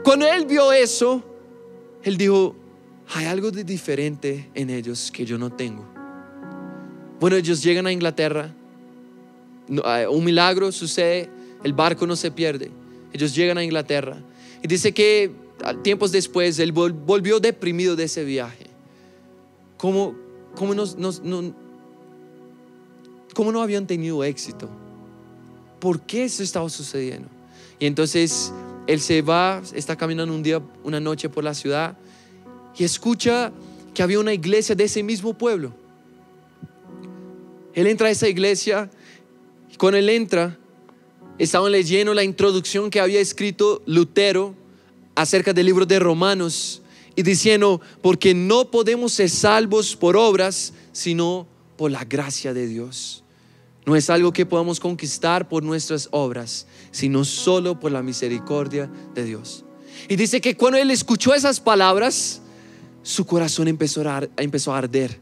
Cuando 0.04 0.26
él 0.26 0.46
vio 0.46 0.72
eso, 0.72 1.22
él 2.02 2.16
dijo, 2.16 2.54
hay 3.14 3.26
algo 3.26 3.50
de 3.50 3.64
diferente 3.64 4.48
en 4.54 4.70
ellos 4.70 5.10
que 5.12 5.24
yo 5.24 5.36
no 5.36 5.52
tengo. 5.52 5.84
Bueno, 7.18 7.36
ellos 7.36 7.62
llegan 7.62 7.86
a 7.86 7.92
Inglaterra, 7.92 8.54
ah, 9.84 10.04
un 10.08 10.24
milagro 10.24 10.70
sucede, 10.70 11.28
el 11.64 11.72
barco 11.72 12.06
no 12.06 12.16
se 12.16 12.30
pierde. 12.30 12.70
Ellos 13.12 13.34
llegan 13.34 13.58
a 13.58 13.64
Inglaterra 13.64 14.18
y 14.62 14.68
dice 14.68 14.92
que 14.92 15.30
tiempos 15.82 16.12
después 16.12 16.58
él 16.58 16.72
volvió 16.72 17.40
deprimido 17.40 17.96
de 17.96 18.04
ese 18.04 18.24
viaje. 18.24 18.66
¿Cómo, 19.76 20.14
cómo, 20.54 20.74
no, 20.74 20.84
¿Cómo 23.34 23.52
no 23.52 23.62
habían 23.62 23.86
tenido 23.86 24.22
éxito? 24.24 24.68
¿Por 25.80 26.00
qué 26.02 26.24
eso 26.24 26.42
estaba 26.42 26.68
sucediendo? 26.68 27.28
Y 27.78 27.86
entonces 27.86 28.52
él 28.86 29.00
se 29.00 29.22
va, 29.22 29.62
está 29.74 29.96
caminando 29.96 30.34
un 30.34 30.42
día, 30.42 30.62
una 30.84 31.00
noche 31.00 31.28
por 31.28 31.44
la 31.44 31.54
ciudad 31.54 31.96
y 32.76 32.84
escucha 32.84 33.52
que 33.94 34.02
había 34.02 34.20
una 34.20 34.32
iglesia 34.32 34.74
de 34.74 34.84
ese 34.84 35.02
mismo 35.02 35.34
pueblo. 35.34 35.72
Él 37.74 37.86
entra 37.86 38.08
a 38.08 38.10
esa 38.10 38.28
iglesia 38.28 38.90
y 39.72 39.76
cuando 39.76 39.98
él 39.98 40.08
entra, 40.08 40.58
estaban 41.38 41.72
leyendo 41.72 42.14
la 42.14 42.24
introducción 42.24 42.90
que 42.90 43.00
había 43.00 43.20
escrito 43.20 43.82
Lutero 43.86 44.54
acerca 45.14 45.52
del 45.52 45.66
libro 45.66 45.86
de 45.86 45.98
Romanos 45.98 46.82
y 47.14 47.22
diciendo, 47.22 47.80
porque 48.00 48.34
no 48.34 48.70
podemos 48.70 49.12
ser 49.12 49.28
salvos 49.28 49.96
por 49.96 50.16
obras, 50.16 50.72
sino 50.92 51.46
por 51.76 51.90
la 51.90 52.04
gracia 52.04 52.54
de 52.54 52.66
Dios. 52.66 53.22
No 53.84 53.96
es 53.96 54.08
algo 54.10 54.32
que 54.32 54.46
podamos 54.46 54.78
conquistar 54.78 55.48
por 55.48 55.62
nuestras 55.62 56.08
obras, 56.12 56.66
sino 56.90 57.24
solo 57.24 57.80
por 57.80 57.90
la 57.90 58.02
misericordia 58.02 58.90
de 59.14 59.24
Dios. 59.24 59.64
Y 60.08 60.16
dice 60.16 60.40
que 60.40 60.56
cuando 60.56 60.78
él 60.78 60.90
escuchó 60.90 61.34
esas 61.34 61.60
palabras, 61.60 62.40
su 63.02 63.26
corazón 63.26 63.68
empezó 63.68 64.08
a, 64.08 64.78
arder. 64.78 65.18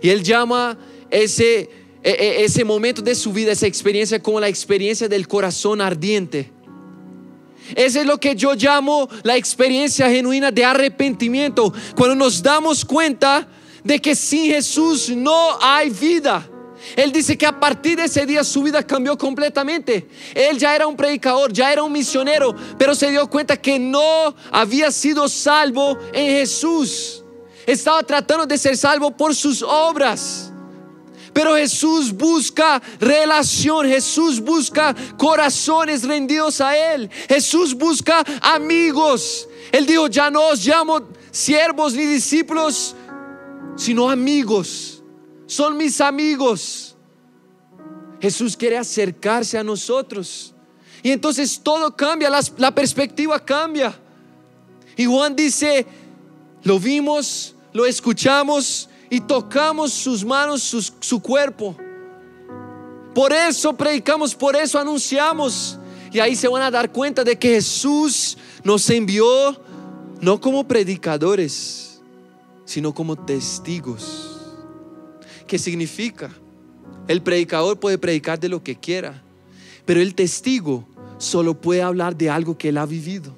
Y 0.00 0.10
él 0.10 0.22
llama 0.22 0.78
ese, 1.10 1.68
ese 2.04 2.64
momento 2.64 3.00
de 3.00 3.14
su 3.14 3.32
vida, 3.32 3.52
esa 3.52 3.66
experiencia 3.66 4.22
como 4.22 4.38
la 4.38 4.48
experiencia 4.48 5.08
del 5.08 5.26
corazón 5.26 5.80
ardiente. 5.80 6.52
Ese 7.74 8.00
es 8.00 8.06
lo 8.06 8.18
que 8.18 8.36
yo 8.36 8.54
llamo 8.54 9.08
la 9.22 9.36
experiencia 9.36 10.10
genuina 10.10 10.50
de 10.50 10.64
arrepentimiento. 10.64 11.72
Cuando 11.96 12.14
nos 12.14 12.42
damos 12.42 12.84
cuenta 12.84 13.48
de 13.82 13.98
que 14.00 14.14
sin 14.14 14.50
Jesús 14.50 15.08
no 15.10 15.58
hay 15.62 15.90
vida. 15.90 16.46
Él 16.96 17.10
dice 17.10 17.38
que 17.38 17.46
a 17.46 17.58
partir 17.58 17.96
de 17.96 18.04
ese 18.04 18.26
día 18.26 18.44
su 18.44 18.62
vida 18.62 18.82
cambió 18.82 19.16
completamente. 19.16 20.06
Él 20.34 20.58
ya 20.58 20.76
era 20.76 20.86
un 20.86 20.96
predicador, 20.96 21.50
ya 21.50 21.72
era 21.72 21.82
un 21.82 21.92
misionero, 21.92 22.54
pero 22.78 22.94
se 22.94 23.10
dio 23.10 23.28
cuenta 23.28 23.56
que 23.56 23.78
no 23.78 24.34
había 24.50 24.90
sido 24.90 25.26
salvo 25.28 25.98
en 26.12 26.26
Jesús. 26.26 27.24
Estaba 27.66 28.02
tratando 28.02 28.44
de 28.44 28.58
ser 28.58 28.76
salvo 28.76 29.10
por 29.10 29.34
sus 29.34 29.62
obras. 29.62 30.53
Pero 31.34 31.56
Jesús 31.56 32.12
busca 32.12 32.80
relación, 33.00 33.86
Jesús 33.86 34.40
busca 34.40 34.94
corazones 35.18 36.04
rendidos 36.04 36.60
a 36.60 36.94
Él, 36.94 37.10
Jesús 37.28 37.74
busca 37.74 38.24
amigos. 38.40 39.48
Él 39.72 39.84
dijo, 39.84 40.06
ya 40.06 40.30
no 40.30 40.48
os 40.48 40.64
llamo 40.64 41.08
siervos 41.32 41.94
ni 41.94 42.06
discípulos, 42.06 42.94
sino 43.76 44.08
amigos. 44.08 45.02
Son 45.46 45.76
mis 45.76 46.00
amigos. 46.00 46.94
Jesús 48.20 48.56
quiere 48.56 48.78
acercarse 48.78 49.58
a 49.58 49.64
nosotros. 49.64 50.54
Y 51.02 51.10
entonces 51.10 51.60
todo 51.62 51.94
cambia, 51.94 52.30
la, 52.30 52.74
perspectiva 52.74 53.44
cambia. 53.44 53.94
Y 54.96 55.04
Juan 55.04 55.36
dice, 55.36 55.86
lo 56.62 56.78
vimos, 56.78 57.54
lo 57.72 57.84
escuchamos, 57.84 58.88
y 59.14 59.20
tocamos 59.20 59.92
sus 59.92 60.24
manos, 60.24 60.92
su 60.98 61.20
cuerpo. 61.20 61.76
Por 63.14 63.32
eso 63.32 63.72
predicamos, 63.72 64.34
por 64.34 64.56
eso 64.56 64.76
anunciamos. 64.76 65.78
Y 66.10 66.18
ahí 66.18 66.34
se 66.34 66.48
van 66.48 66.62
a 66.62 66.70
dar 66.70 66.90
cuenta 66.90 67.22
de 67.22 67.38
que 67.38 67.50
Jesús 67.50 68.36
nos 68.64 68.90
envió 68.90 69.56
no 70.20 70.40
como 70.40 70.66
predicadores, 70.66 72.00
sino 72.64 72.92
como 72.92 73.14
testigos. 73.14 74.40
¿Qué 75.46 75.60
significa? 75.60 76.30
El 77.06 77.22
predicador 77.22 77.78
puede 77.78 77.98
predicar 77.98 78.40
de 78.40 78.48
lo 78.48 78.64
que 78.64 78.74
quiera, 78.74 79.22
pero 79.84 80.00
el 80.00 80.16
testigo 80.16 80.84
solo 81.18 81.54
puede 81.60 81.82
hablar 81.82 82.16
de 82.16 82.30
algo 82.30 82.58
que 82.58 82.70
él 82.70 82.78
ha 82.78 82.86
vivido. 82.86 83.32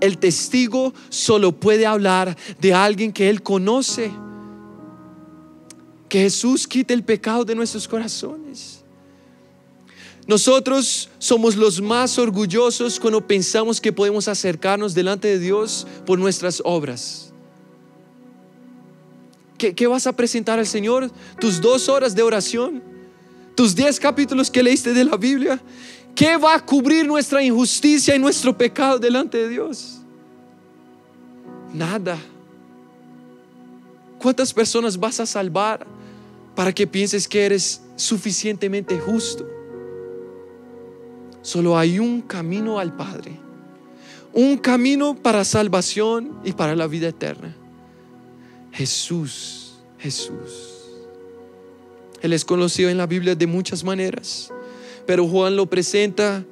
El 0.00 0.18
testigo 0.18 0.94
solo 1.08 1.50
puede 1.50 1.84
hablar 1.84 2.36
de 2.60 2.74
alguien 2.74 3.12
que 3.12 3.28
él 3.28 3.42
conoce. 3.42 4.12
Que 6.12 6.20
Jesús 6.20 6.68
quite 6.68 6.92
el 6.92 7.02
pecado 7.02 7.42
de 7.42 7.54
nuestros 7.54 7.88
corazones. 7.88 8.84
Nosotros 10.26 11.08
somos 11.18 11.56
los 11.56 11.80
más 11.80 12.18
orgullosos 12.18 13.00
cuando 13.00 13.26
pensamos 13.26 13.80
que 13.80 13.94
podemos 13.94 14.28
acercarnos 14.28 14.92
delante 14.92 15.28
de 15.28 15.38
Dios 15.38 15.86
por 16.04 16.18
nuestras 16.18 16.60
obras. 16.66 17.32
¿Qué, 19.56 19.86
vas 19.86 20.06
a 20.06 20.12
presentar 20.14 20.58
al 20.58 20.66
Señor? 20.66 21.10
Tus 21.40 21.62
dos 21.62 21.88
horas 21.88 22.14
de 22.14 22.20
oración, 22.20 22.82
tus 23.54 23.74
diez 23.74 23.98
capítulos 23.98 24.50
que 24.50 24.62
leíste 24.62 24.92
de 24.92 25.06
la 25.06 25.16
Biblia. 25.16 25.62
¿Qué 26.14 26.36
va 26.36 26.56
a 26.56 26.60
cubrir 26.60 27.06
nuestra 27.06 27.42
injusticia 27.42 28.14
y 28.14 28.18
nuestro 28.18 28.54
pecado 28.54 28.98
delante 28.98 29.38
de 29.38 29.48
Dios? 29.48 30.02
Nada. 31.72 32.18
¿Cuántas 34.18 34.52
personas 34.52 35.00
vas 35.00 35.18
a 35.18 35.24
salvar? 35.24 36.01
Para 36.54 36.72
que 36.72 36.86
pienses 36.86 37.28
que 37.28 37.44
eres 37.44 37.82
suficientemente 37.96 38.98
justo. 38.98 39.48
Solo 41.42 41.76
hay 41.76 41.98
un 41.98 42.22
camino 42.22 42.78
al 42.78 42.94
Padre, 42.94 43.38
un 44.32 44.58
camino 44.58 45.14
para 45.14 45.44
salvación 45.44 46.38
y 46.44 46.52
para 46.52 46.76
la 46.76 46.86
vida 46.86 47.08
eterna. 47.08 47.56
Jesús, 48.72 49.74
Jesús. 49.98 50.72
Él 52.22 52.32
es 52.32 52.44
conocido 52.44 52.88
en 52.88 52.98
la 52.98 53.06
Biblia 53.06 53.34
de 53.34 53.46
muchas 53.46 53.82
maneras, 53.82 54.52
pero 55.06 55.26
Juan 55.26 55.56
lo 55.56 55.66
presenta 55.66 56.44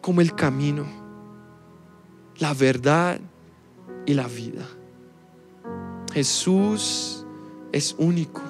como 0.00 0.22
el 0.22 0.34
camino, 0.34 0.86
la 2.38 2.54
verdad 2.54 3.20
y 4.06 4.14
la 4.14 4.26
vida. 4.26 4.66
Jesús 6.14 7.24
es 7.72 7.94
único. 7.98 8.49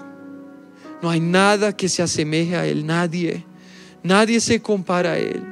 No 1.03 1.11
hay 1.11 1.21
nada 1.21 1.77
que 1.77 1.89
se 1.89 2.03
asemeje 2.03 2.57
a 2.57 2.67
Él, 2.67 2.87
nadie. 2.87 3.45
Nadie 4.03 4.41
se 4.41 4.61
compara 4.61 5.13
a 5.13 5.19
Él. 5.19 5.43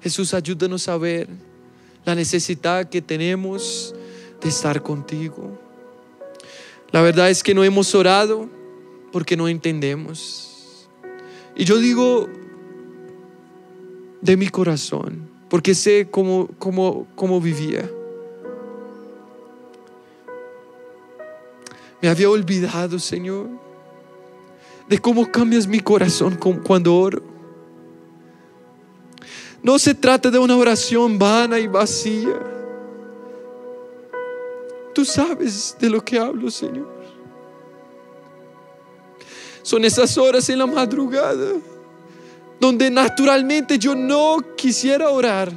Jesús, 0.00 0.34
ayúdanos 0.34 0.88
a 0.88 0.96
ver 0.96 1.28
la 2.04 2.14
necesidad 2.14 2.88
que 2.88 3.02
tenemos 3.02 3.94
de 4.40 4.48
estar 4.48 4.82
contigo. 4.82 5.58
La 6.92 7.02
verdad 7.02 7.30
es 7.30 7.42
que 7.42 7.54
no 7.54 7.64
hemos 7.64 7.94
orado 7.94 8.48
porque 9.12 9.36
no 9.36 9.48
entendemos. 9.48 10.88
Y 11.56 11.64
yo 11.64 11.78
digo 11.78 12.28
de 14.20 14.36
mi 14.36 14.48
corazón, 14.48 15.28
porque 15.48 15.74
sé 15.74 16.08
cómo, 16.10 16.48
cómo, 16.58 17.06
cómo 17.14 17.40
vivía. 17.40 17.90
Me 22.00 22.08
había 22.08 22.28
olvidado, 22.28 22.98
Señor, 22.98 23.48
de 24.88 24.98
cómo 24.98 25.30
cambias 25.30 25.66
mi 25.66 25.80
corazón 25.80 26.38
cuando 26.62 26.94
oro. 26.94 27.22
No 29.62 29.78
se 29.78 29.94
trata 29.94 30.30
de 30.30 30.38
una 30.38 30.56
oración 30.56 31.18
vana 31.18 31.58
y 31.58 31.66
vacía. 31.66 32.38
Tú 34.94 35.04
sabes 35.04 35.76
de 35.78 35.90
lo 35.90 36.04
que 36.04 36.18
hablo, 36.18 36.50
Señor. 36.50 36.86
Son 39.62 39.84
esas 39.84 40.16
horas 40.16 40.48
en 40.48 40.58
la 40.58 40.66
madrugada 40.66 41.54
donde 42.58 42.90
naturalmente 42.90 43.78
yo 43.78 43.94
no 43.94 44.38
quisiera 44.56 45.10
orar, 45.10 45.52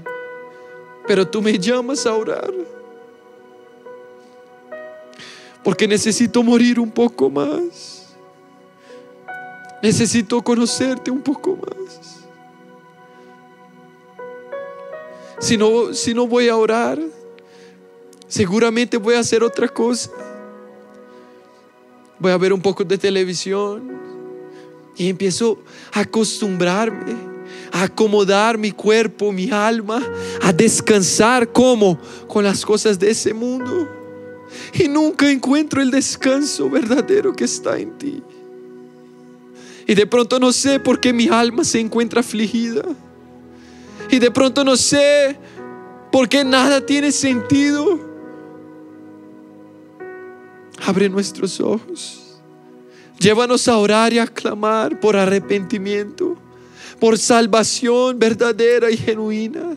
pero 1.07 1.27
tú 1.27 1.41
me 1.41 1.57
llamas 1.57 2.05
a 2.05 2.13
orar. 2.13 2.51
Porque 5.69 5.87
necesito 5.87 6.41
morir 6.41 6.79
un 6.79 6.89
poco 6.89 7.29
más. 7.29 8.07
Necesito 9.83 10.41
conocerte 10.41 11.11
un 11.11 11.21
poco 11.21 11.57
más. 11.57 12.25
Si 15.37 15.57
no, 15.57 15.93
si 15.93 16.15
no 16.15 16.25
voy 16.25 16.49
a 16.49 16.57
orar, 16.57 16.99
seguramente 18.27 18.97
voy 18.97 19.13
a 19.13 19.19
hacer 19.19 19.43
otra 19.43 19.67
cosa. 19.67 20.09
Voy 22.17 22.31
a 22.31 22.37
ver 22.37 22.51
un 22.51 22.63
poco 22.63 22.83
de 22.83 22.97
televisión 22.97 23.91
y 24.97 25.07
empiezo 25.07 25.59
a 25.93 25.99
acostumbrarme, 25.99 27.15
a 27.71 27.83
acomodar 27.83 28.57
mi 28.57 28.71
cuerpo, 28.71 29.31
mi 29.31 29.51
alma, 29.51 30.03
a 30.41 30.51
descansar 30.51 31.51
como 31.51 31.99
con 32.27 32.43
las 32.43 32.65
cosas 32.65 32.97
de 32.97 33.11
ese 33.11 33.35
mundo. 33.35 33.98
Y 34.73 34.87
nunca 34.87 35.29
encuentro 35.29 35.81
el 35.81 35.91
descanso 35.91 36.69
verdadero 36.69 37.33
que 37.33 37.45
está 37.45 37.77
en 37.77 37.97
ti. 37.97 38.23
Y 39.87 39.95
de 39.95 40.05
pronto 40.05 40.39
no 40.39 40.51
sé 40.51 40.79
por 40.79 40.99
qué 40.99 41.11
mi 41.11 41.27
alma 41.27 41.63
se 41.63 41.79
encuentra 41.79 42.21
afligida. 42.21 42.83
Y 44.11 44.19
de 44.19 44.31
pronto 44.31 44.63
no 44.63 44.77
sé 44.77 45.37
por 46.11 46.29
qué 46.29 46.43
nada 46.43 46.85
tiene 46.85 47.11
sentido. 47.11 47.99
Abre 50.85 51.09
nuestros 51.09 51.59
ojos. 51.59 52.39
Llévanos 53.19 53.67
a 53.67 53.77
orar 53.77 54.13
y 54.13 54.19
a 54.19 54.27
clamar 54.27 54.99
por 54.99 55.17
arrepentimiento, 55.17 56.37
por 56.99 57.17
salvación 57.17 58.17
verdadera 58.17 58.89
y 58.89 58.97
genuina. 58.97 59.75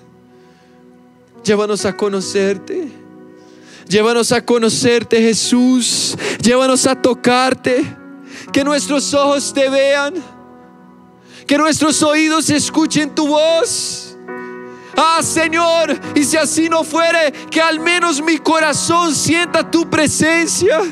Llévanos 1.42 1.84
a 1.84 1.96
conocerte. 1.96 3.01
Llévanos 3.88 4.32
a 4.32 4.44
conocerte, 4.44 5.20
Jesús. 5.20 6.16
Llévanos 6.40 6.86
a 6.86 6.94
tocarte. 6.94 7.84
Que 8.52 8.64
nuestros 8.64 9.12
ojos 9.14 9.52
te 9.52 9.68
vean. 9.68 10.14
Que 11.46 11.58
nuestros 11.58 12.02
oídos 12.02 12.50
escuchen 12.50 13.14
tu 13.14 13.28
voz. 13.28 14.16
Ah, 14.96 15.20
Señor, 15.22 15.98
y 16.14 16.24
si 16.24 16.36
así 16.36 16.68
no 16.68 16.84
fuere, 16.84 17.32
que 17.50 17.60
al 17.60 17.80
menos 17.80 18.22
mi 18.22 18.38
corazón 18.38 19.14
sienta 19.14 19.70
tu 19.70 19.88
presencia 19.88 20.82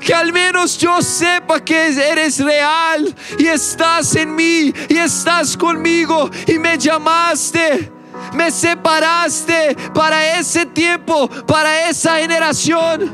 que 0.00 0.14
al 0.14 0.32
menos 0.32 0.78
yo 0.78 1.02
sepa 1.02 1.60
que 1.60 1.88
eres 1.88 2.38
real 2.38 3.14
y 3.38 3.46
estás 3.46 4.14
en 4.16 4.34
mí 4.34 4.72
y 4.88 4.96
estás 4.96 5.56
conmigo 5.56 6.30
y 6.46 6.58
me 6.58 6.78
llamaste. 6.78 7.97
Me 8.34 8.50
separaste 8.50 9.76
para 9.94 10.38
ese 10.38 10.66
tiempo, 10.66 11.28
para 11.46 11.88
esa 11.88 12.16
generación, 12.16 13.10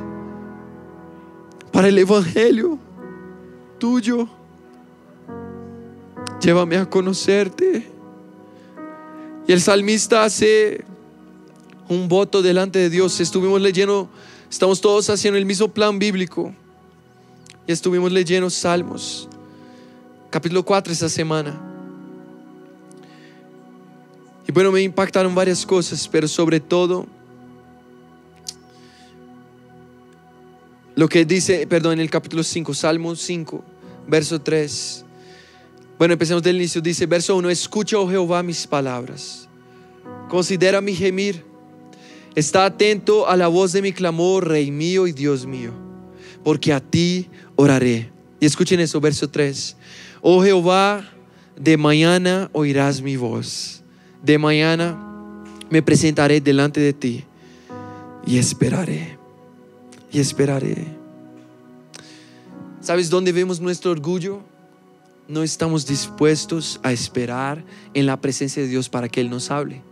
para 1.72 1.88
el 1.88 1.98
Evangelio 1.98 2.78
tuyo. 3.78 4.26
Llévame 6.40 6.78
a 6.78 6.88
conocerte. 6.88 7.86
Y 9.46 9.52
el 9.52 9.60
salmista 9.60 10.24
hace 10.24 10.84
un 11.88 12.08
voto 12.08 12.40
delante 12.40 12.78
de 12.78 12.88
Dios. 12.88 13.20
Estuvimos 13.20 13.60
leyendo, 13.60 14.08
estamos 14.50 14.80
todos 14.80 15.10
haciendo 15.10 15.36
el 15.36 15.44
mismo 15.44 15.68
plan 15.68 15.98
bíblico. 15.98 16.54
Y 17.66 17.72
estuvimos 17.72 18.12
leyendo 18.12 18.48
Salmos, 18.50 19.28
capítulo 20.30 20.64
4 20.64 20.92
esta 20.92 21.08
semana. 21.08 21.73
Y 24.46 24.52
bueno, 24.52 24.70
me 24.70 24.82
impactaron 24.82 25.34
varias 25.34 25.64
cosas, 25.64 26.06
pero 26.06 26.28
sobre 26.28 26.60
todo 26.60 27.06
lo 30.96 31.08
que 31.08 31.24
dice, 31.24 31.66
perdón, 31.66 31.94
en 31.94 32.00
el 32.00 32.10
capítulo 32.10 32.42
5, 32.42 32.74
Salmo 32.74 33.16
5, 33.16 33.64
verso 34.06 34.40
3. 34.40 35.04
Bueno, 35.98 36.12
empecemos 36.12 36.42
del 36.42 36.56
inicio. 36.56 36.80
Dice, 36.80 37.06
verso 37.06 37.36
1, 37.36 37.50
escucha, 37.50 37.98
oh 37.98 38.08
Jehová, 38.08 38.42
mis 38.42 38.66
palabras. 38.66 39.48
Considera 40.28 40.80
mi 40.80 40.94
gemir. 40.94 41.44
Está 42.34 42.64
atento 42.64 43.28
a 43.28 43.36
la 43.36 43.48
voz 43.48 43.72
de 43.72 43.80
mi 43.80 43.92
clamor, 43.92 44.48
Rey 44.48 44.70
mío 44.70 45.06
y 45.06 45.12
Dios 45.12 45.46
mío. 45.46 45.72
Porque 46.42 46.72
a 46.72 46.80
ti 46.80 47.28
oraré. 47.56 48.10
Y 48.40 48.46
escuchen 48.46 48.80
eso, 48.80 49.00
verso 49.00 49.28
3. 49.28 49.76
Oh 50.20 50.42
Jehová, 50.42 51.08
de 51.56 51.76
mañana 51.76 52.50
oirás 52.52 53.00
mi 53.00 53.16
voz. 53.16 53.83
De 54.24 54.38
mañana 54.38 54.96
me 55.68 55.82
presentaré 55.82 56.40
delante 56.40 56.80
de 56.80 56.94
ti 56.94 57.24
y 58.26 58.38
esperaré. 58.38 59.18
Y 60.10 60.18
esperaré. 60.18 60.86
¿Sabes 62.80 63.10
dónde 63.10 63.32
vemos 63.32 63.60
nuestro 63.60 63.90
orgullo? 63.90 64.40
No 65.28 65.42
estamos 65.42 65.86
dispuestos 65.86 66.80
a 66.82 66.92
esperar 66.92 67.62
en 67.92 68.06
la 68.06 68.18
presencia 68.18 68.62
de 68.62 68.68
Dios 68.68 68.88
para 68.88 69.10
que 69.10 69.20
Él 69.20 69.28
nos 69.28 69.50
hable. 69.50 69.82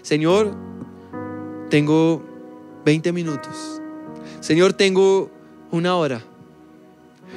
Señor, 0.00 0.56
tengo 1.68 2.24
20 2.86 3.12
minutos. 3.12 3.82
Señor, 4.40 4.72
tengo 4.72 5.30
una 5.70 5.94
hora. 5.94 6.22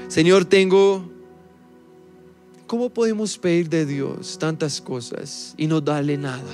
Señor, 0.08 0.46
tengo... 0.46 1.11
¿Cómo 2.72 2.90
podemos 2.90 3.38
pedir 3.38 3.68
de 3.68 3.86
Dios 3.86 4.40
tantas 4.40 4.80
cosas 4.80 5.54
y 5.58 5.68
no 5.68 5.82
darle 5.82 6.18
nada? 6.18 6.54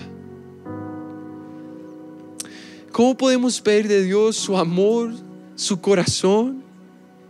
¿Cómo 2.91 3.15
podemos 3.15 3.62
pedir 3.62 3.88
de 3.88 4.01
Dios 4.01 4.36
su 4.36 4.58
amor, 4.58 5.13
su 5.56 5.80
corazón 5.80 6.63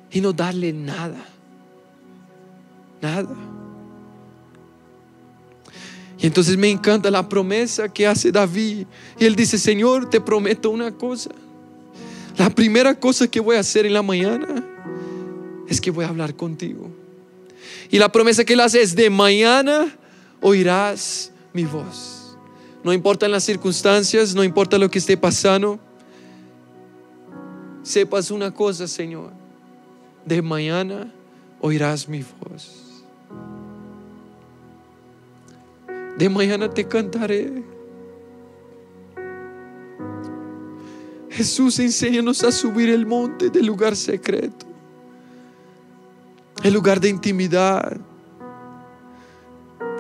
y 0.09 0.21
no 0.21 0.31
darle 0.31 0.71
nada? 0.71 1.21
Nada. 3.01 3.35
Y 6.17 6.25
entonces 6.25 6.55
me 6.55 6.69
encanta 6.69 7.11
la 7.11 7.27
promesa 7.27 7.89
que 7.89 8.07
hace 8.07 8.31
David. 8.31 8.87
Y 9.19 9.25
él 9.25 9.35
dice, 9.35 9.57
Señor, 9.57 10.09
te 10.09 10.21
prometo 10.21 10.69
una 10.69 10.93
cosa. 10.93 11.31
La 12.37 12.49
primera 12.49 12.97
cosa 12.97 13.27
que 13.27 13.41
voy 13.41 13.57
a 13.57 13.59
hacer 13.59 13.85
en 13.85 13.91
la 13.91 14.01
mañana 14.01 14.63
es 15.67 15.81
que 15.81 15.91
voy 15.91 16.05
a 16.05 16.07
hablar 16.07 16.37
contigo. 16.37 16.89
Y 17.89 17.99
la 17.99 18.11
promesa 18.11 18.43
que 18.43 18.53
él 18.53 18.59
hace 18.59 18.81
es 18.81 18.95
de 18.95 19.09
mañana 19.09 19.95
oirás 20.41 21.31
mi 21.53 21.63
voz. 21.63 22.37
No 22.83 22.93
importa 22.93 23.27
las 23.27 23.43
circunstancias, 23.43 24.35
no 24.35 24.43
importa 24.43 24.77
lo 24.77 24.89
que 24.89 24.99
esté 24.99 25.17
pasando. 25.17 25.79
Sepas 27.83 28.31
una 28.31 28.53
cosa, 28.53 28.87
Señor. 28.87 29.31
De 30.25 30.41
mañana 30.41 31.11
oirás 31.61 32.07
mi 32.07 32.23
voz. 32.39 32.83
De 36.17 36.29
mañana 36.29 36.69
te 36.69 36.85
cantaré. 36.85 37.63
Jesús, 41.29 41.79
enséñanos 41.79 42.43
a 42.43 42.51
subir 42.51 42.89
el 42.89 43.05
monte 43.05 43.49
del 43.49 43.65
lugar 43.65 43.95
secreto 43.95 44.66
lugar 46.73 46.99
de 46.99 47.09
intimidad. 47.09 47.97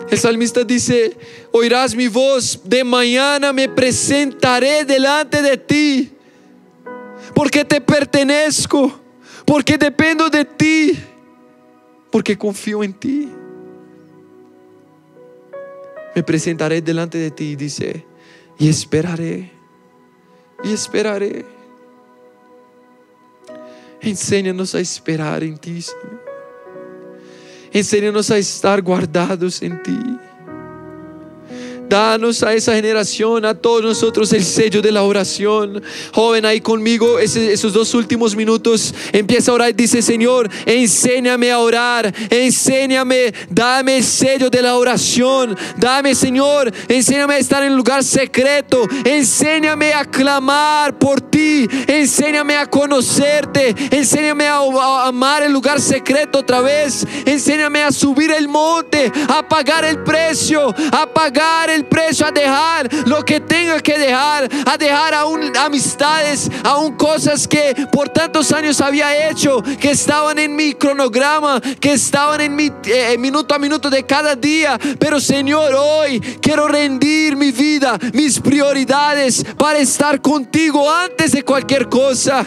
El 0.09 0.17
salmista 0.17 0.63
dice, 0.63 1.17
oirás 1.51 1.93
mi 1.93 2.07
voz, 2.07 2.61
de 2.63 2.83
mañana 2.83 3.51
me 3.51 3.67
presentaré 3.67 4.85
delante 4.85 5.41
de 5.41 5.57
ti, 5.57 6.11
porque 7.33 7.65
te 7.65 7.81
pertenezco, 7.81 8.99
porque 9.45 9.77
dependo 9.77 10.29
de 10.29 10.45
ti, 10.45 10.97
porque 12.09 12.37
confío 12.37 12.83
en 12.83 12.93
ti. 12.93 13.29
Me 16.15 16.23
presentaré 16.23 16.81
delante 16.81 17.17
de 17.17 17.31
ti, 17.31 17.55
dice, 17.55 18.05
y 18.57 18.69
esperaré, 18.69 19.51
y 20.63 20.73
esperaré. 20.73 21.45
Enséñanos 24.01 24.73
a 24.73 24.79
esperar 24.79 25.43
en 25.43 25.57
ti, 25.57 25.81
Señor. 25.81 26.26
Enséñanos 27.73 28.31
a 28.31 28.37
estar 28.37 28.81
guardados 28.81 29.61
en 29.61 29.81
ti. 29.83 29.97
Danos 31.87 32.43
a 32.43 32.53
esa 32.53 32.73
generación, 32.73 33.45
a 33.45 33.53
todos 33.53 33.81
nosotros, 33.81 34.33
el 34.33 34.43
sello 34.43 34.81
de 34.81 34.91
la 34.91 35.03
oración. 35.03 35.81
Joven, 36.13 36.45
ahí 36.45 36.61
conmigo, 36.61 37.19
esos 37.19 37.73
dos 37.73 37.93
últimos 37.93 38.35
minutos, 38.35 38.93
empieza 39.11 39.51
a 39.51 39.55
orar 39.55 39.69
y 39.69 39.73
dice, 39.73 40.01
Señor, 40.01 40.49
enséñame 40.65 41.51
a 41.51 41.59
orar, 41.59 42.13
enséñame, 42.29 43.33
dame 43.49 43.97
el 43.97 44.03
sello 44.03 44.49
de 44.49 44.61
la 44.61 44.75
oración. 44.75 45.57
Dame, 45.77 46.15
Señor, 46.15 46.71
enséñame 46.87 47.35
a 47.35 47.37
estar 47.37 47.63
en 47.63 47.71
un 47.71 47.77
lugar 47.77 48.03
secreto. 48.03 48.87
Enséñame 49.05 49.93
a 49.93 50.05
clamar 50.05 50.97
por 50.97 51.21
ti. 51.21 51.67
Enséñame 51.87 52.55
a 52.55 52.65
conocerte. 52.65 53.75
Enséñame 53.91 54.47
a, 54.47 54.57
a 54.57 55.07
amar 55.07 55.43
el 55.43 55.53
lugar 55.53 55.79
secreto 55.79 56.39
otra 56.39 56.61
vez. 56.61 57.05
Enséñame 57.25 57.83
a 57.83 57.91
subir 57.91 58.31
el 58.31 58.47
monte, 58.47 59.11
a 59.29 59.47
pagar 59.47 59.85
el 59.85 60.03
precio, 60.03 60.73
a 60.91 61.07
pagar 61.13 61.69
el 61.69 61.76
precio, 61.85 62.25
a 62.25 62.31
dejar 62.31 62.89
lo 63.07 63.23
que 63.23 63.39
tenga 63.39 63.79
que 63.79 63.97
dejar, 63.97 64.49
a 64.65 64.77
dejar 64.77 65.13
aún 65.13 65.55
amistades, 65.57 66.49
aún 66.63 66.95
cosas 66.95 67.47
que 67.47 67.75
por 67.91 68.09
tantos 68.09 68.51
años 68.51 68.81
había 68.81 69.29
hecho, 69.29 69.63
que 69.79 69.91
estaban 69.91 70.39
en 70.39 70.55
mi 70.55 70.73
cronograma, 70.73 71.61
que 71.79 71.93
estaban 71.93 72.41
en 72.41 72.55
mi 72.55 72.71
eh, 72.85 73.17
minuto 73.17 73.53
a 73.53 73.59
minuto 73.59 73.89
de 73.89 74.05
cada 74.05 74.35
día. 74.35 74.79
Pero 74.99 75.19
Señor, 75.19 75.73
hoy 75.75 76.19
quiero 76.41 76.67
rendir 76.67 77.35
mi 77.35 77.51
vida, 77.51 77.97
mis 78.13 78.39
prioridades 78.39 79.45
para 79.57 79.79
estar 79.79 80.21
contigo 80.21 80.89
antes 80.89 81.31
de 81.31 81.43
cualquier 81.43 81.87
cosa. 81.89 82.45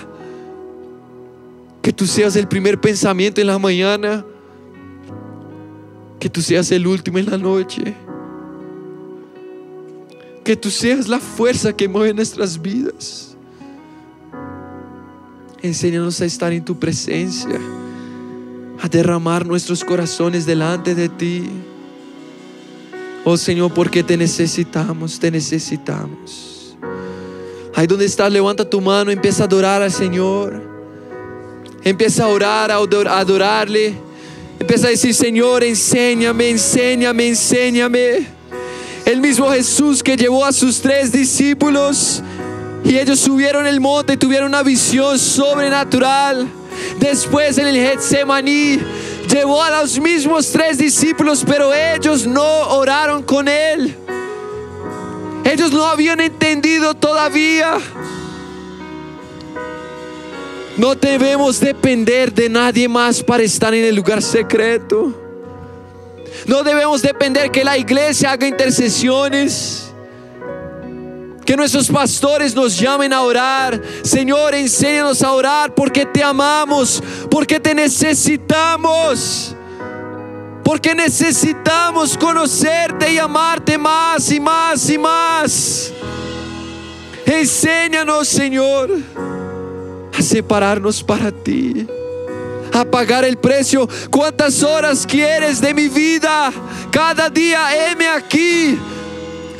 Que 1.82 1.92
tú 1.92 2.06
seas 2.06 2.36
el 2.36 2.46
primer 2.46 2.80
pensamiento 2.80 3.40
en 3.40 3.46
la 3.46 3.58
mañana. 3.58 4.24
Que 6.18 6.28
tú 6.28 6.42
seas 6.42 6.70
el 6.70 6.86
último 6.86 7.18
en 7.18 7.30
la 7.30 7.38
noche. 7.38 7.94
Que 10.50 10.56
tú 10.56 10.68
seas 10.68 11.06
la 11.06 11.20
fuerza 11.20 11.72
que 11.72 11.86
mueve 11.86 12.12
nuestras 12.12 12.60
vidas. 12.60 13.36
Enséñanos 15.62 16.20
a 16.20 16.24
estar 16.24 16.52
en 16.52 16.64
tu 16.64 16.76
presencia, 16.76 17.56
a 18.82 18.88
derramar 18.88 19.46
nuestros 19.46 19.84
corazones 19.84 20.46
delante 20.46 20.96
de 20.96 21.08
ti. 21.08 21.44
Oh 23.24 23.36
Señor, 23.36 23.72
porque 23.72 24.02
te 24.02 24.16
necesitamos, 24.16 25.20
te 25.20 25.30
necesitamos. 25.30 26.76
Ahí 27.76 27.86
donde 27.86 28.06
estás, 28.06 28.32
levanta 28.32 28.68
tu 28.68 28.80
mano, 28.80 29.12
empieza 29.12 29.44
a 29.44 29.46
adorar 29.46 29.82
al 29.82 29.92
Señor. 29.92 30.60
Empieza 31.84 32.24
a 32.24 32.26
orar, 32.26 32.72
a 32.72 32.78
adorarle. 33.20 33.94
Empieza 34.58 34.88
a 34.88 34.90
decir, 34.90 35.14
Señor, 35.14 35.62
enséñame, 35.62 36.50
enséñame, 36.50 37.28
enséñame. 37.28 38.39
El 39.10 39.20
mismo 39.20 39.50
Jesús 39.50 40.04
que 40.04 40.16
llevó 40.16 40.44
a 40.44 40.52
sus 40.52 40.80
tres 40.80 41.10
discípulos 41.10 42.22
y 42.84 42.96
ellos 42.96 43.18
subieron 43.18 43.66
el 43.66 43.80
monte 43.80 44.12
y 44.12 44.16
tuvieron 44.16 44.50
una 44.50 44.62
visión 44.62 45.18
sobrenatural. 45.18 46.46
Después 47.00 47.58
en 47.58 47.66
el 47.66 47.74
Getsemaní 47.74 48.78
llevó 49.28 49.64
a 49.64 49.82
los 49.82 49.98
mismos 49.98 50.52
tres 50.52 50.78
discípulos, 50.78 51.44
pero 51.44 51.74
ellos 51.74 52.24
no 52.24 52.44
oraron 52.68 53.24
con 53.24 53.48
él. 53.48 53.96
Ellos 55.42 55.72
no 55.72 55.86
habían 55.86 56.20
entendido 56.20 56.94
todavía. 56.94 57.78
No 60.76 60.94
debemos 60.94 61.58
depender 61.58 62.32
de 62.32 62.48
nadie 62.48 62.88
más 62.88 63.24
para 63.24 63.42
estar 63.42 63.74
en 63.74 63.86
el 63.86 63.96
lugar 63.96 64.22
secreto. 64.22 65.29
No 66.50 66.64
debemos 66.64 67.00
depender 67.00 67.52
que 67.52 67.62
la 67.62 67.78
iglesia 67.78 68.32
haga 68.32 68.44
intercesiones. 68.44 69.92
Que 71.46 71.56
nuestros 71.56 71.86
pastores 71.86 72.56
nos 72.56 72.76
llamen 72.76 73.12
a 73.12 73.22
orar. 73.22 73.80
Señor, 74.02 74.56
enséñanos 74.56 75.22
a 75.22 75.30
orar 75.30 75.72
porque 75.72 76.04
te 76.04 76.24
amamos, 76.24 77.00
porque 77.30 77.60
te 77.60 77.72
necesitamos. 77.72 79.54
Porque 80.64 80.92
necesitamos 80.92 82.18
conocerte 82.18 83.12
y 83.12 83.18
amarte 83.18 83.78
más 83.78 84.32
y 84.32 84.40
más 84.40 84.90
y 84.90 84.98
más. 84.98 85.92
Enséñanos, 87.26 88.26
Señor 88.26 88.90
a 90.12 90.22
separarnos 90.22 91.02
para 91.02 91.30
ti, 91.30 91.86
a 92.72 92.84
pagar 92.84 93.24
el 93.24 93.36
precio. 93.36 93.88
¿Cuántas 94.10 94.62
horas 94.62 95.06
quieres 95.06 95.60
de 95.60 95.74
mi 95.74 95.88
vida? 95.88 96.52
Cada 96.90 97.28
día, 97.28 97.90
heme 97.90 98.08
aquí. 98.08 98.78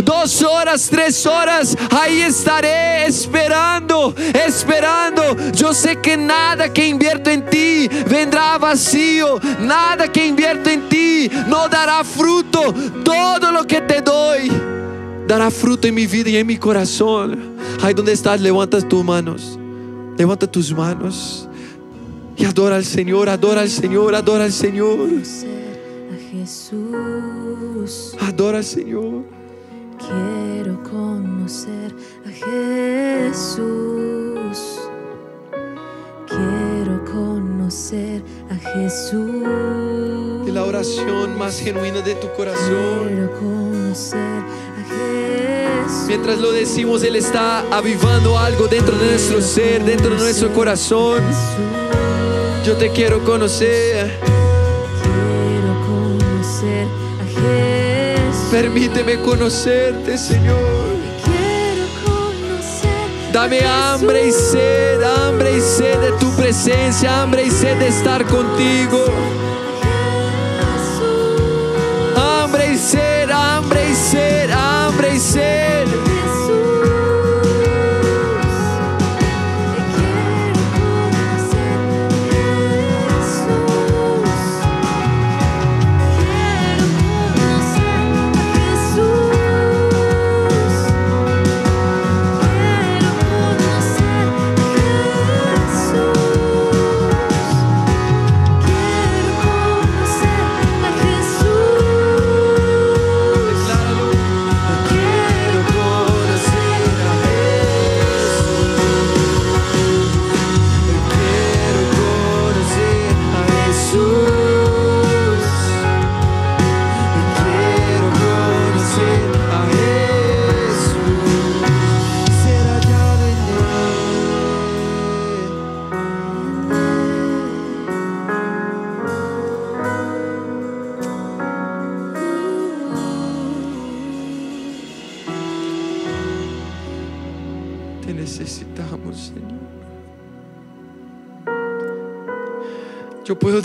Dos 0.04 0.42
horas, 0.42 0.88
tres 0.90 1.24
horas, 1.24 1.76
ahí 1.90 2.22
estaré 2.22 3.06
esperando, 3.06 4.12
esperando. 4.34 5.36
Yo 5.52 5.72
sé 5.72 6.00
que 6.00 6.16
nada 6.16 6.72
que 6.72 6.88
invierto 6.88 7.30
en 7.30 7.46
ti 7.46 7.88
vendrá 8.08 8.58
vacío, 8.58 9.38
nada 9.60 10.08
que 10.08 10.26
invierto 10.26 10.68
en 10.68 10.88
ti 10.88 11.30
no 11.46 11.68
dará 11.68 12.02
fruto. 12.02 12.74
Todo 13.04 13.52
lo 13.52 13.64
que 13.64 13.82
te 13.82 14.00
doy 14.00 14.50
dará 15.28 15.48
fruto 15.48 15.86
en 15.86 15.94
mi 15.94 16.08
vida 16.08 16.30
y 16.30 16.38
en 16.38 16.46
mi 16.48 16.56
corazón. 16.56 17.56
Ahí 17.80 17.94
donde 17.94 18.12
estás, 18.12 18.40
levantas 18.40 18.88
tus 18.88 19.04
manos. 19.04 19.58
Levanta 20.16 20.50
tus 20.50 20.72
manos 20.72 21.48
y 22.40 22.44
adora 22.46 22.76
al 22.76 22.86
Señor, 22.86 23.28
adora 23.28 23.60
al 23.60 23.68
Señor, 23.68 24.14
adora 24.14 24.44
al 24.44 24.52
Señor. 24.52 25.10
Adora 28.18 28.58
al 28.58 28.64
Señor. 28.64 29.24
Quiero 29.98 30.82
conocer 30.82 31.94
a 32.24 32.30
Jesús. 32.30 33.60
Quiero 36.26 37.04
conocer 37.04 38.22
a 38.48 38.54
Jesús. 38.54 40.48
Y 40.48 40.50
la 40.50 40.64
oración 40.64 41.36
más 41.36 41.60
genuina 41.60 42.00
de 42.00 42.14
tu 42.14 42.32
corazón. 42.38 43.06
Quiero 43.06 43.38
conocer 43.38 44.42
a 44.78 44.82
Jesús. 44.88 46.06
Mientras 46.06 46.38
lo 46.38 46.52
decimos, 46.52 47.02
Él 47.02 47.16
está 47.16 47.60
avivando 47.70 48.38
algo 48.38 48.66
dentro 48.66 48.96
de 48.96 49.10
nuestro 49.10 49.42
ser, 49.42 49.84
dentro 49.84 50.08
de 50.08 50.16
nuestro 50.16 50.50
corazón. 50.54 51.20
Yo 52.64 52.76
te 52.76 52.90
quiero 52.90 53.24
conocer. 53.24 54.18
Quiero 55.02 55.72
conocer 55.86 56.86
a 57.18 57.24
Jesús. 57.24 58.50
Permíteme 58.50 59.18
conocerte, 59.22 60.18
Señor. 60.18 60.58
Quiero 61.24 61.86
conocer. 62.04 63.30
a 63.30 63.32
Dame 63.32 63.60
hambre 63.64 64.28
y 64.28 64.32
sed, 64.32 65.02
hambre 65.02 65.56
y 65.56 65.60
sed 65.60 66.00
de 66.00 66.12
tu 66.18 66.30
presencia, 66.36 67.22
hambre 67.22 67.44
y 67.44 67.50
sed 67.50 67.78
de 67.78 67.88
estar 67.88 68.26
contigo. 68.26 69.06
Hambre 72.16 72.72
y 72.74 72.76
sed, 72.78 73.30
hambre 73.30 73.90
y 73.90 73.94
sed, 73.94 74.39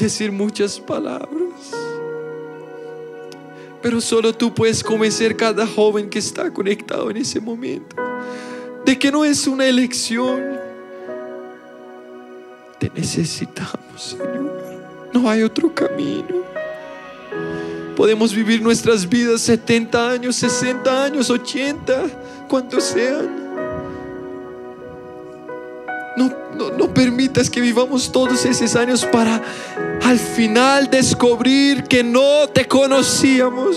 decir 0.06 0.32
muchas 0.32 0.80
palabras, 0.80 1.72
pero 3.82 4.00
solo 4.00 4.34
tú 4.34 4.54
puedes 4.54 4.84
convencer 4.84 5.36
cada 5.36 5.66
joven 5.66 6.10
que 6.10 6.20
está 6.20 6.52
conectado 6.54 7.10
en 7.10 7.18
ese 7.18 7.40
momento 7.40 7.96
de 8.86 9.00
que 9.00 9.12
no 9.12 9.26
es 9.26 9.48
una 9.48 9.66
elección. 9.66 10.60
Te 12.80 12.92
necesitamos, 12.94 14.16
Señor. 14.18 14.54
No 15.12 15.28
hay 15.28 15.42
otro 15.42 15.74
camino. 15.74 16.46
Podemos 17.96 18.34
vivir 18.34 18.62
nuestras 18.62 19.10
vidas 19.10 19.42
70 19.42 20.12
años, 20.12 20.36
60 20.36 21.04
años, 21.04 21.30
80, 21.32 22.48
cuantos 22.48 22.84
sean. 22.84 23.45
No, 26.16 26.32
no, 26.78 26.94
permitas 26.94 27.50
que 27.50 27.60
vivamos 27.60 28.12
todos 28.12 28.46
esos 28.46 28.76
años 28.76 29.06
para 29.06 29.42
al 30.02 30.18
final 30.18 30.90
descubrir 30.90 31.84
que 31.84 32.04
no 32.04 32.48
te 32.48 32.66
conocíamos, 32.66 33.76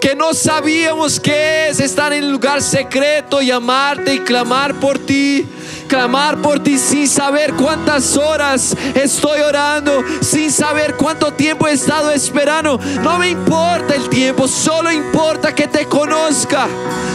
que 0.00 0.14
no 0.14 0.34
sabíamos 0.34 1.18
qué 1.18 1.68
es 1.68 1.80
estar 1.80 2.12
en 2.12 2.24
el 2.24 2.32
lugar 2.32 2.60
secreto 2.60 3.40
y 3.40 3.50
amarte 3.50 4.14
y 4.14 4.18
clamar 4.18 4.74
por 4.74 4.98
ti, 4.98 5.46
clamar 5.90 6.38
por 6.38 6.60
ti 6.60 6.78
sin 6.78 7.08
saber 7.08 7.52
cuántas 7.54 8.16
horas 8.16 8.76
estoy 8.94 9.40
orando, 9.40 10.04
sin 10.20 10.52
saber 10.52 10.94
cuánto 10.94 11.32
tiempo 11.32 11.66
he 11.66 11.72
estado 11.72 12.12
esperando. 12.12 12.78
No 13.02 13.18
me 13.18 13.30
importa 13.30 13.96
el 13.96 14.08
tiempo, 14.08 14.46
solo 14.46 14.92
importa 14.92 15.52
que 15.52 15.66
te 15.66 15.86
conozca. 15.86 16.68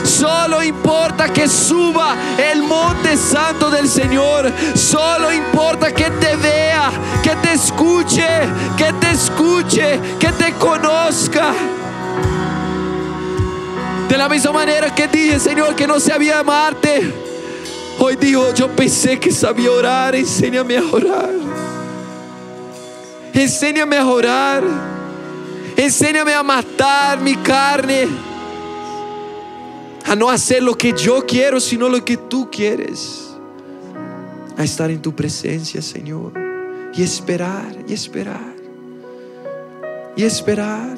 Solo 0.04 0.62
importa 0.62 1.32
que 1.32 1.48
suba 1.48 2.18
el 2.38 2.64
monte 2.64 3.16
santo 3.16 3.72
del 3.72 3.88
Señor. 3.88 4.52
Solo 4.76 5.32
importa 5.32 5.94
que 5.94 6.12
te 6.12 6.36
vea, 6.36 6.92
que 7.24 7.34
te 7.38 7.54
escuche, 7.54 8.28
que 8.76 8.92
te 8.92 9.12
escuche, 9.12 10.02
que 10.20 10.34
te 10.34 10.52
conozca. 10.56 11.54
De 14.10 14.18
la 14.18 14.28
misma 14.28 14.52
manera 14.52 14.94
que 14.94 15.08
dije, 15.08 15.40
Señor, 15.40 15.76
que 15.76 15.88
no 15.88 15.98
sabía 15.98 16.40
amarte. 16.40 17.25
Hoy 17.98 18.18
digo, 18.18 18.54
yo 18.54 18.76
pensé 18.76 19.20
que 19.20 19.32
sabía 19.32 19.72
orar, 19.72 20.16
enséñame 20.16 20.78
a 20.78 20.84
orar. 20.92 21.32
Enséñame 23.34 23.98
a 23.98 24.06
orar. 24.06 24.64
Enséñame 25.78 26.34
a 26.34 26.44
matar 26.44 27.20
mi 27.20 27.36
carne. 27.36 28.08
A 30.06 30.16
no 30.16 30.30
hacer 30.30 30.62
lo 30.62 30.78
que 30.78 30.94
yo 30.94 31.26
quiero, 31.26 31.60
sino 31.60 31.90
lo 31.90 32.04
que 32.04 32.18
tú 32.18 32.50
quieres. 32.52 33.36
A 34.58 34.64
estar 34.64 34.90
en 34.90 35.02
tu 35.02 35.14
presencia, 35.14 35.82
Señor. 35.82 36.34
Y 36.94 37.04
esperar, 37.04 37.76
y 37.88 37.94
esperar. 37.94 38.56
Y 40.16 40.24
esperar. 40.24 40.98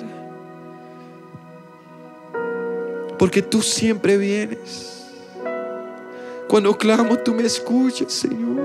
Porque 3.18 3.42
tú 3.42 3.62
siempre 3.62 4.18
vienes. 4.18 4.97
Cuando 6.48 6.78
clamo, 6.78 7.18
tú 7.18 7.34
me 7.34 7.44
escuchas, 7.44 8.14
Señor. 8.14 8.62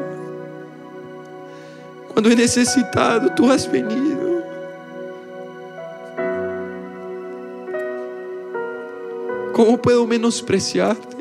Cuando 2.13 2.31
he 2.31 2.37
necesitado, 2.37 3.33
tú 3.35 3.51
has 3.51 3.71
venido. 3.71 4.43
¿Cómo 9.53 9.81
puedo 9.81 10.07
menospreciarte? 10.07 11.17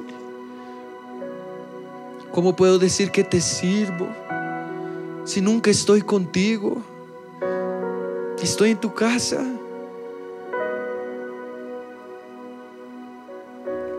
¿Cómo 2.32 2.56
puedo 2.56 2.80
decir 2.80 3.12
que 3.12 3.24
te 3.24 3.42
sirvo 3.42 4.08
si 5.26 5.42
nunca 5.42 5.70
estoy 5.70 6.02
contigo? 6.02 6.82
Estoy 8.42 8.72
en 8.72 8.78
tu 8.80 8.94
casa. 8.94 9.44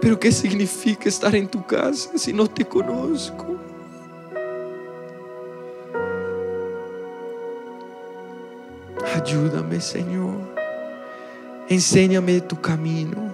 Pero 0.02 0.18
¿qué 0.18 0.32
significa 0.32 1.08
estar 1.08 1.32
en 1.36 1.46
tu 1.46 1.64
casa 1.64 2.10
si 2.18 2.32
no 2.32 2.48
te 2.48 2.64
conozco? 2.64 3.46
Ayúdame, 9.14 9.80
Señor. 9.80 10.34
Enséñame 11.68 12.40
tu 12.40 12.60
camino. 12.60 13.30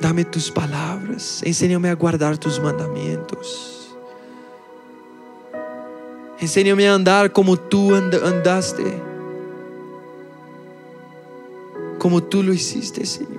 Dame 0.00 0.24
tus 0.24 0.50
palabras. 0.50 1.42
Enséñame 1.44 1.88
a 1.90 1.94
guardar 1.94 2.38
tus 2.38 2.60
mandamientos. 2.60 3.94
Enséñame 6.40 6.88
a 6.88 6.94
andar 6.94 7.32
como 7.32 7.56
tú 7.56 7.94
and- 7.94 8.14
andaste. 8.14 8.84
Como 11.98 12.22
tú 12.22 12.42
lo 12.42 12.52
hiciste, 12.52 13.04
Señor. 13.04 13.37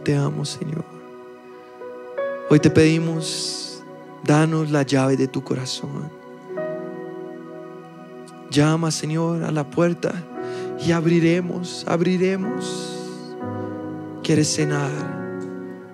Te 0.00 0.16
amo, 0.16 0.44
Señor. 0.44 0.84
Hoy 2.50 2.58
te 2.58 2.70
pedimos, 2.70 3.82
danos 4.24 4.70
la 4.70 4.82
llave 4.82 5.16
de 5.16 5.28
tu 5.28 5.42
corazón. 5.42 6.10
Llama, 8.50 8.90
Señor, 8.90 9.44
a 9.44 9.50
la 9.50 9.68
puerta 9.68 10.12
y 10.84 10.92
abriremos, 10.92 11.84
abriremos. 11.88 13.00
Quieres 14.22 14.54
cenar, 14.54 14.90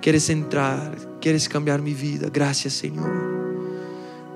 quieres 0.01 0.29
entrar, 0.31 0.97
quieres 1.21 1.49
cambiar 1.49 1.83
mi 1.83 1.95
vida. 1.95 2.29
Gracias, 2.33 2.75
Señor. 2.75 3.11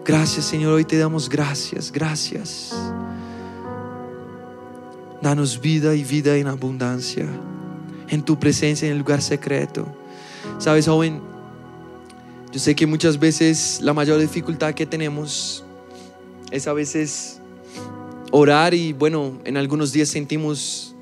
Gracias, 0.05 0.45
Señor. 0.45 0.75
Hoy 0.75 0.85
te 0.85 0.99
damos 0.99 1.29
gracias, 1.29 1.91
gracias. 1.91 2.75
Danos 5.23 5.61
vida 5.61 5.95
y 5.95 6.05
vida 6.05 6.37
en 6.37 6.47
abundancia. 6.49 7.27
En 8.09 8.23
tu 8.23 8.39
presencia, 8.39 8.87
en 8.87 8.93
el 8.93 8.99
lugar 8.99 9.23
secreto. 9.23 9.87
Sabes, 10.59 10.87
joven, 10.87 11.21
yo 12.53 12.61
sé 12.61 12.75
que 12.75 12.87
muchas 12.87 13.19
veces 13.19 13.81
la 13.83 13.93
mayor 13.93 14.21
dificultad 14.21 14.75
que 14.75 14.87
tenemos 14.87 15.65
es 16.51 16.69
a 16.69 16.73
veces 16.73 17.41
orar 18.31 18.75
y 18.75 18.93
bueno, 18.93 19.41
en 19.45 19.57
algunos 19.57 19.93
días 19.93 20.09
sentimos 20.09 20.95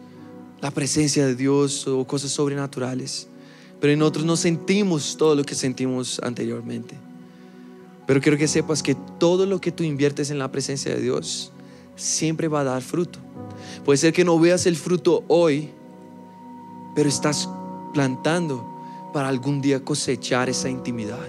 la 0.62 0.70
presencia 0.70 1.26
de 1.26 1.34
Dios 1.34 1.86
o 1.88 2.06
cosas 2.06 2.30
sobrenaturales, 2.30 3.26
pero 3.80 3.92
en 3.92 4.00
otros 4.02 4.24
no 4.24 4.36
sentimos 4.36 5.16
todo 5.18 5.34
lo 5.34 5.44
que 5.44 5.54
sentimos 5.54 6.20
anteriormente. 6.22 6.94
Pero 8.06 8.20
quiero 8.20 8.38
que 8.38 8.48
sepas 8.48 8.82
que 8.82 8.94
todo 9.18 9.44
lo 9.44 9.60
que 9.60 9.72
tú 9.72 9.82
inviertes 9.82 10.30
en 10.30 10.38
la 10.38 10.50
presencia 10.50 10.94
de 10.94 11.00
Dios 11.00 11.52
siempre 11.96 12.48
va 12.48 12.60
a 12.60 12.64
dar 12.64 12.82
fruto. 12.82 13.18
Puede 13.84 13.96
ser 13.96 14.12
que 14.12 14.24
no 14.24 14.38
veas 14.38 14.66
el 14.66 14.76
fruto 14.76 15.24
hoy, 15.28 15.70
pero 16.94 17.08
estás 17.08 17.48
plantando 17.92 18.66
para 19.12 19.28
algún 19.28 19.60
día 19.60 19.84
cosechar 19.84 20.48
esa 20.48 20.68
intimidad. 20.68 21.28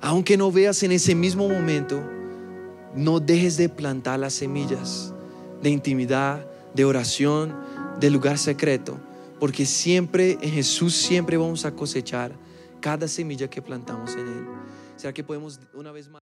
Aunque 0.00 0.36
no 0.36 0.52
veas 0.52 0.82
en 0.82 0.92
ese 0.92 1.14
mismo 1.14 1.48
momento, 1.48 2.00
no 2.94 3.20
dejes 3.20 3.56
de 3.56 3.68
plantar 3.68 4.20
las 4.20 4.34
semillas 4.34 5.12
de 5.62 5.70
intimidad, 5.70 6.46
de 6.74 6.84
oración, 6.84 7.54
de 7.98 8.10
lugar 8.10 8.38
secreto, 8.38 8.98
porque 9.40 9.66
siempre 9.66 10.38
en 10.40 10.50
Jesús 10.50 10.94
siempre 10.94 11.36
vamos 11.36 11.64
a 11.64 11.72
cosechar 11.72 12.32
cada 12.80 13.08
semilla 13.08 13.48
que 13.48 13.62
plantamos 13.62 14.12
en 14.14 14.28
Él. 14.28 14.46
¿Será 14.96 15.12
que 15.12 15.24
podemos 15.24 15.60
una 15.74 15.92
vez 15.92 16.08
más? 16.08 16.26